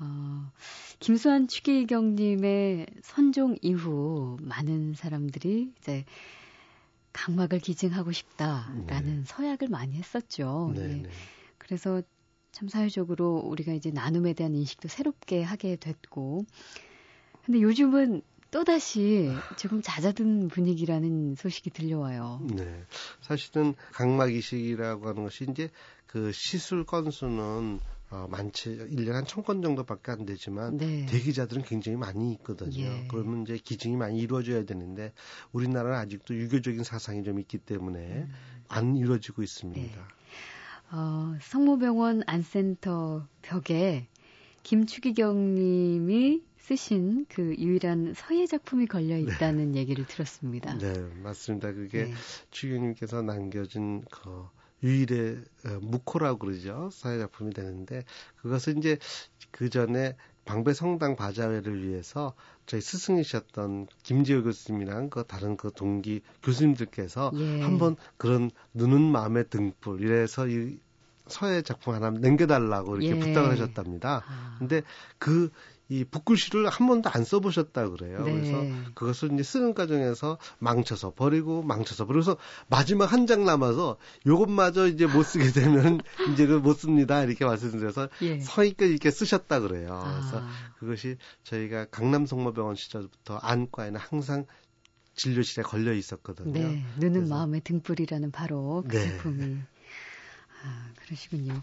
어, 0.00 0.50
김수환 0.98 1.46
추기경님의 1.46 2.86
선종 3.02 3.56
이후 3.62 4.36
많은 4.40 4.94
사람들이 4.94 5.72
이제 5.78 6.04
각막을 7.12 7.60
기증하고 7.60 8.10
싶다라는 8.10 9.24
서약을 9.26 9.68
많이 9.68 9.94
했었죠. 9.96 10.72
네, 10.74 10.82
예. 10.82 10.86
네. 11.02 11.10
그래서 11.58 12.02
참 12.52 12.68
사회적으로 12.68 13.36
우리가 13.38 13.72
이제 13.72 13.90
나눔에 13.90 14.34
대한 14.34 14.54
인식도 14.54 14.88
새롭게 14.88 15.42
하게 15.42 15.76
됐고, 15.76 16.44
근데 17.44 17.60
요즘은 17.60 18.22
또다시 18.50 19.30
조금 19.56 19.80
잦아든 19.82 20.48
분위기라는 20.48 21.34
소식이 21.36 21.70
들려와요. 21.70 22.46
네. 22.54 22.84
사실은 23.22 23.74
각막 23.92 24.32
이식이라고 24.34 25.08
하는 25.08 25.22
것이 25.24 25.46
이제 25.50 25.70
그 26.06 26.30
시술 26.32 26.84
건수는 26.84 27.80
어, 28.10 28.26
많지 28.30 28.68
1년에 28.90 29.12
한 29.12 29.24
천 29.24 29.42
건 29.42 29.62
정도밖에 29.62 30.12
안 30.12 30.26
되지만 30.26 30.76
네. 30.76 31.06
대기자들은 31.06 31.62
굉장히 31.62 31.96
많이 31.96 32.30
있거든요. 32.34 32.70
예. 32.84 33.06
그러면 33.10 33.42
이제 33.42 33.56
기증이 33.56 33.96
많이 33.96 34.18
이루어져야 34.18 34.66
되는데 34.66 35.14
우리나라는 35.52 35.96
아직도 35.96 36.36
유교적인 36.36 36.84
사상이 36.84 37.22
좀 37.24 37.40
있기 37.40 37.56
때문에 37.56 37.98
음. 38.00 38.34
안 38.68 38.96
이루어지고 38.96 39.42
있습니다. 39.42 39.80
네. 39.80 40.21
어, 40.92 41.34
성모병원 41.40 42.22
안센터 42.26 43.26
벽에 43.40 44.06
김추기경 44.62 45.54
님이 45.54 46.42
쓰신 46.58 47.26
그 47.28 47.54
유일한 47.56 48.12
서예 48.14 48.46
작품이 48.46 48.86
걸려 48.86 49.16
있다는 49.16 49.74
얘기를 49.74 50.06
들었습니다. 50.06 50.76
네, 50.78 50.92
맞습니다. 51.22 51.72
그게 51.72 52.04
네. 52.04 52.14
추기님께서 52.50 53.22
남겨준 53.22 54.04
그 54.10 54.46
유일의 54.82 55.42
어, 55.66 55.78
무코라고 55.80 56.38
그러죠. 56.38 56.90
사회 56.92 57.18
작품이 57.18 57.54
되는데 57.54 58.04
그것은 58.36 58.78
이제 58.78 58.98
그 59.50 59.70
전에 59.70 60.16
방배 60.44 60.74
성당 60.74 61.16
바자회를 61.16 61.86
위해서 61.86 62.34
저희 62.66 62.80
스승이셨던 62.80 63.86
김지호 64.02 64.42
교수님이랑 64.42 65.10
그 65.10 65.24
다른 65.24 65.56
그 65.56 65.70
동기 65.72 66.22
교수님들께서 66.42 67.32
예. 67.34 67.60
한번 67.62 67.96
그런 68.16 68.50
누는 68.74 69.00
마음의 69.00 69.50
등불 69.50 70.00
이래서 70.00 70.46
이 70.48 70.78
서예 71.28 71.62
작품 71.62 71.94
하나 71.94 72.10
남겨달라고 72.10 72.96
이렇게 72.96 73.20
예. 73.20 73.24
부탁을 73.24 73.50
하셨답니다. 73.52 74.24
아, 74.26 74.56
근데 74.58 74.82
그 75.18 75.50
이 75.92 76.04
붓글씨를 76.04 76.70
한 76.70 76.86
번도 76.86 77.10
안 77.12 77.22
써보셨다 77.22 77.90
그래요. 77.90 78.24
네. 78.24 78.32
그래서 78.32 78.64
그것을 78.94 79.32
이제 79.34 79.42
쓰는 79.42 79.74
과정에서 79.74 80.38
망쳐서 80.58 81.12
버리고 81.14 81.62
망쳐서 81.62 82.06
버려서 82.06 82.38
마지막 82.68 83.12
한 83.12 83.26
장 83.26 83.44
남아서 83.44 83.98
요것마저 84.26 84.88
이제 84.88 85.06
못 85.06 85.22
쓰게 85.22 85.44
되면 85.52 86.00
이제 86.32 86.46
그못 86.46 86.78
씁니다 86.78 87.22
이렇게 87.22 87.44
말씀드려서 87.44 88.08
예. 88.22 88.40
성의껏 88.40 88.88
이렇게 88.88 89.10
쓰셨다 89.10 89.60
그래요. 89.60 89.92
아. 89.92 90.18
그래서 90.18 90.42
그것이 90.78 91.16
저희가 91.44 91.84
강남성모병원 91.90 92.74
시절부터 92.74 93.36
안과에는 93.36 94.00
항상 94.00 94.46
진료실에 95.14 95.62
걸려 95.62 95.92
있었거든요. 95.92 96.52
네, 96.52 96.82
눈은 96.98 97.28
마음의 97.28 97.60
등불이라는 97.64 98.30
바로 98.30 98.82
그 98.88 98.96
네. 98.96 99.08
제품이. 99.08 99.58
아, 100.64 100.88
그러시군요. 101.04 101.60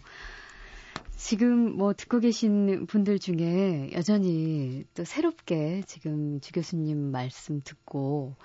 지금 1.22 1.76
뭐 1.76 1.92
듣고 1.92 2.18
계신 2.18 2.86
분들 2.86 3.18
중에 3.18 3.90
여전히 3.92 4.84
또 4.94 5.04
새롭게 5.04 5.82
지금 5.86 6.40
주 6.40 6.50
교수님 6.52 6.98
말씀 7.12 7.60
듣고 7.62 8.36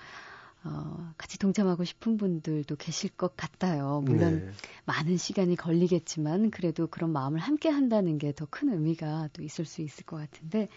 어, 0.62 1.12
같이 1.16 1.38
동참하고 1.38 1.84
싶은 1.84 2.16
분들도 2.18 2.76
계실 2.76 3.10
것 3.10 3.34
같아요. 3.36 4.02
물론 4.04 4.40
네. 4.40 4.52
많은 4.84 5.16
시간이 5.16 5.56
걸리겠지만 5.56 6.50
그래도 6.50 6.86
그런 6.86 7.12
마음을 7.12 7.40
함께 7.40 7.70
한다는 7.70 8.18
게 8.18 8.32
더 8.32 8.46
큰 8.46 8.68
의미가 8.70 9.30
또 9.32 9.42
있을 9.42 9.64
수 9.64 9.80
있을 9.80 10.04
것 10.04 10.16
같은데 10.18 10.68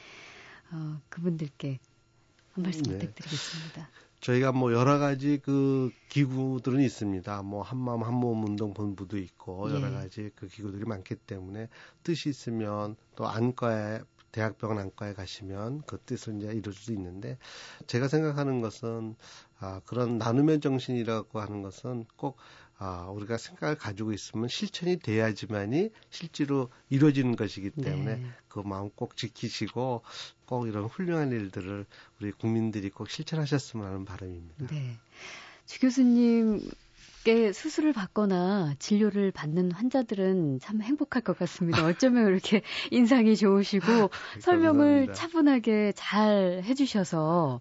어, 0.71 1.01
그분들께 1.09 1.79
한 2.53 2.63
말씀 2.63 2.83
네. 2.83 2.93
부탁드리겠습니다. 2.93 3.89
저희가 4.21 4.51
뭐 4.51 4.73
여러 4.73 4.99
가지 4.99 5.39
그 5.41 5.91
기구들은 6.09 6.81
있습니다. 6.81 7.41
뭐 7.43 7.61
한마음 7.61 8.03
한몸 8.03 8.43
운동 8.43 8.73
본부도 8.73 9.17
있고 9.17 9.71
여러 9.71 9.87
예. 9.87 9.91
가지 9.91 10.31
그 10.35 10.47
기구들이 10.47 10.85
많기 10.85 11.15
때문에 11.15 11.69
뜻이 12.03 12.29
있으면 12.29 12.95
또 13.15 13.27
안과에 13.27 14.01
대학병원 14.31 14.77
안과에 14.77 15.13
가시면 15.13 15.83
그 15.87 15.97
뜻을 16.05 16.37
이제 16.37 16.53
이룰 16.53 16.73
수 16.73 16.91
있는데 16.93 17.37
제가 17.87 18.07
생각하는 18.07 18.61
것은 18.61 19.15
아 19.59 19.81
그런 19.85 20.17
나눔의 20.17 20.59
정신이라고 20.59 21.39
하는 21.39 21.61
것은 21.61 22.05
꼭 22.15 22.37
아, 22.81 23.09
우리가 23.09 23.37
생각을 23.37 23.75
가지고 23.75 24.13
있으면 24.13 24.47
실천이 24.47 24.99
돼야지만이 24.99 25.89
실제로 26.09 26.69
이루어지는 26.89 27.35
것이기 27.35 27.71
때문에 27.71 28.15
네. 28.15 28.25
그 28.47 28.59
마음 28.59 28.89
꼭 28.91 29.17
지키시고 29.17 30.01
꼭 30.45 30.67
이런 30.67 30.85
훌륭한 30.85 31.31
일들을 31.31 31.85
우리 32.21 32.31
국민들이 32.31 32.89
꼭 32.89 33.09
실천하셨으면 33.09 33.85
하는 33.85 34.05
바람입니다. 34.05 34.67
네. 34.67 34.97
주 35.65 35.81
교수님께 35.81 37.51
수술을 37.53 37.91
받거나 37.91 38.75
진료를 38.79 39.31
받는 39.31 39.73
환자들은 39.73 40.61
참 40.61 40.81
행복할 40.81 41.21
것 41.21 41.37
같습니다. 41.37 41.85
어쩌면 41.85 42.27
이렇게 42.27 42.61
인상이 42.91 43.35
좋으시고 43.35 44.09
설명을 44.39 45.13
차분하게 45.13 45.91
잘 45.97 46.61
해주셔서 46.63 47.59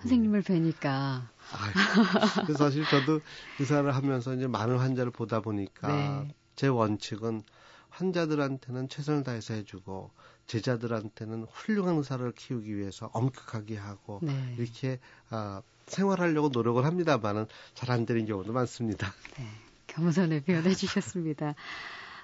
선생님을 0.00 0.42
뵈니까 0.42 1.30
아, 1.52 2.52
사실 2.56 2.84
저도 2.84 3.20
의사를 3.58 3.94
하면서 3.94 4.34
이제 4.34 4.46
많은 4.46 4.78
환자를 4.78 5.10
보다 5.10 5.40
보니까 5.40 5.88
네. 5.88 6.34
제 6.56 6.66
원칙은 6.68 7.42
환자들한테는 7.90 8.88
최선을 8.88 9.24
다해서 9.24 9.54
해주고 9.54 10.10
제자들한테는 10.46 11.46
훌륭한 11.50 11.96
의사를 11.96 12.30
키우기 12.32 12.76
위해서 12.76 13.10
엄격하게 13.12 13.76
하고 13.76 14.20
네. 14.22 14.54
이렇게 14.58 14.98
아, 15.30 15.62
생활하려고 15.86 16.48
노력을 16.48 16.84
합니다만은 16.84 17.46
잘 17.74 17.90
안 17.90 18.04
되는 18.04 18.26
경우도 18.26 18.52
많습니다. 18.52 19.12
네, 19.38 19.46
겸손을 19.86 20.42
표현해 20.42 20.74
주셨습니다. 20.74 21.54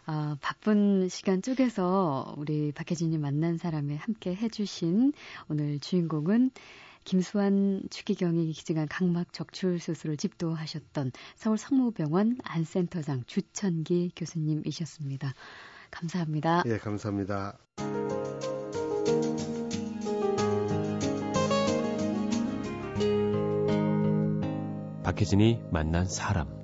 아, 0.06 0.36
바쁜 0.42 1.08
시간 1.08 1.40
쪽에서 1.40 2.34
우리 2.36 2.72
박혜진이 2.72 3.16
만난 3.16 3.56
사람에 3.56 3.96
함께 3.96 4.34
해주신 4.34 5.14
오늘 5.48 5.78
주인공은 5.80 6.50
김수환 7.04 7.82
추기경이 7.90 8.50
기증한 8.52 8.88
각막 8.88 9.32
적출 9.32 9.78
수술을 9.78 10.16
집도하셨던 10.16 11.12
서울 11.36 11.58
성모병원 11.58 12.38
안센터장 12.42 13.24
주천기 13.26 14.12
교수님이셨습니다. 14.16 15.34
감사합니다. 15.90 16.62
예, 16.66 16.78
감사합니다. 16.78 17.58
박혜진이 25.04 25.60
만난 25.70 26.06
사람 26.06 26.63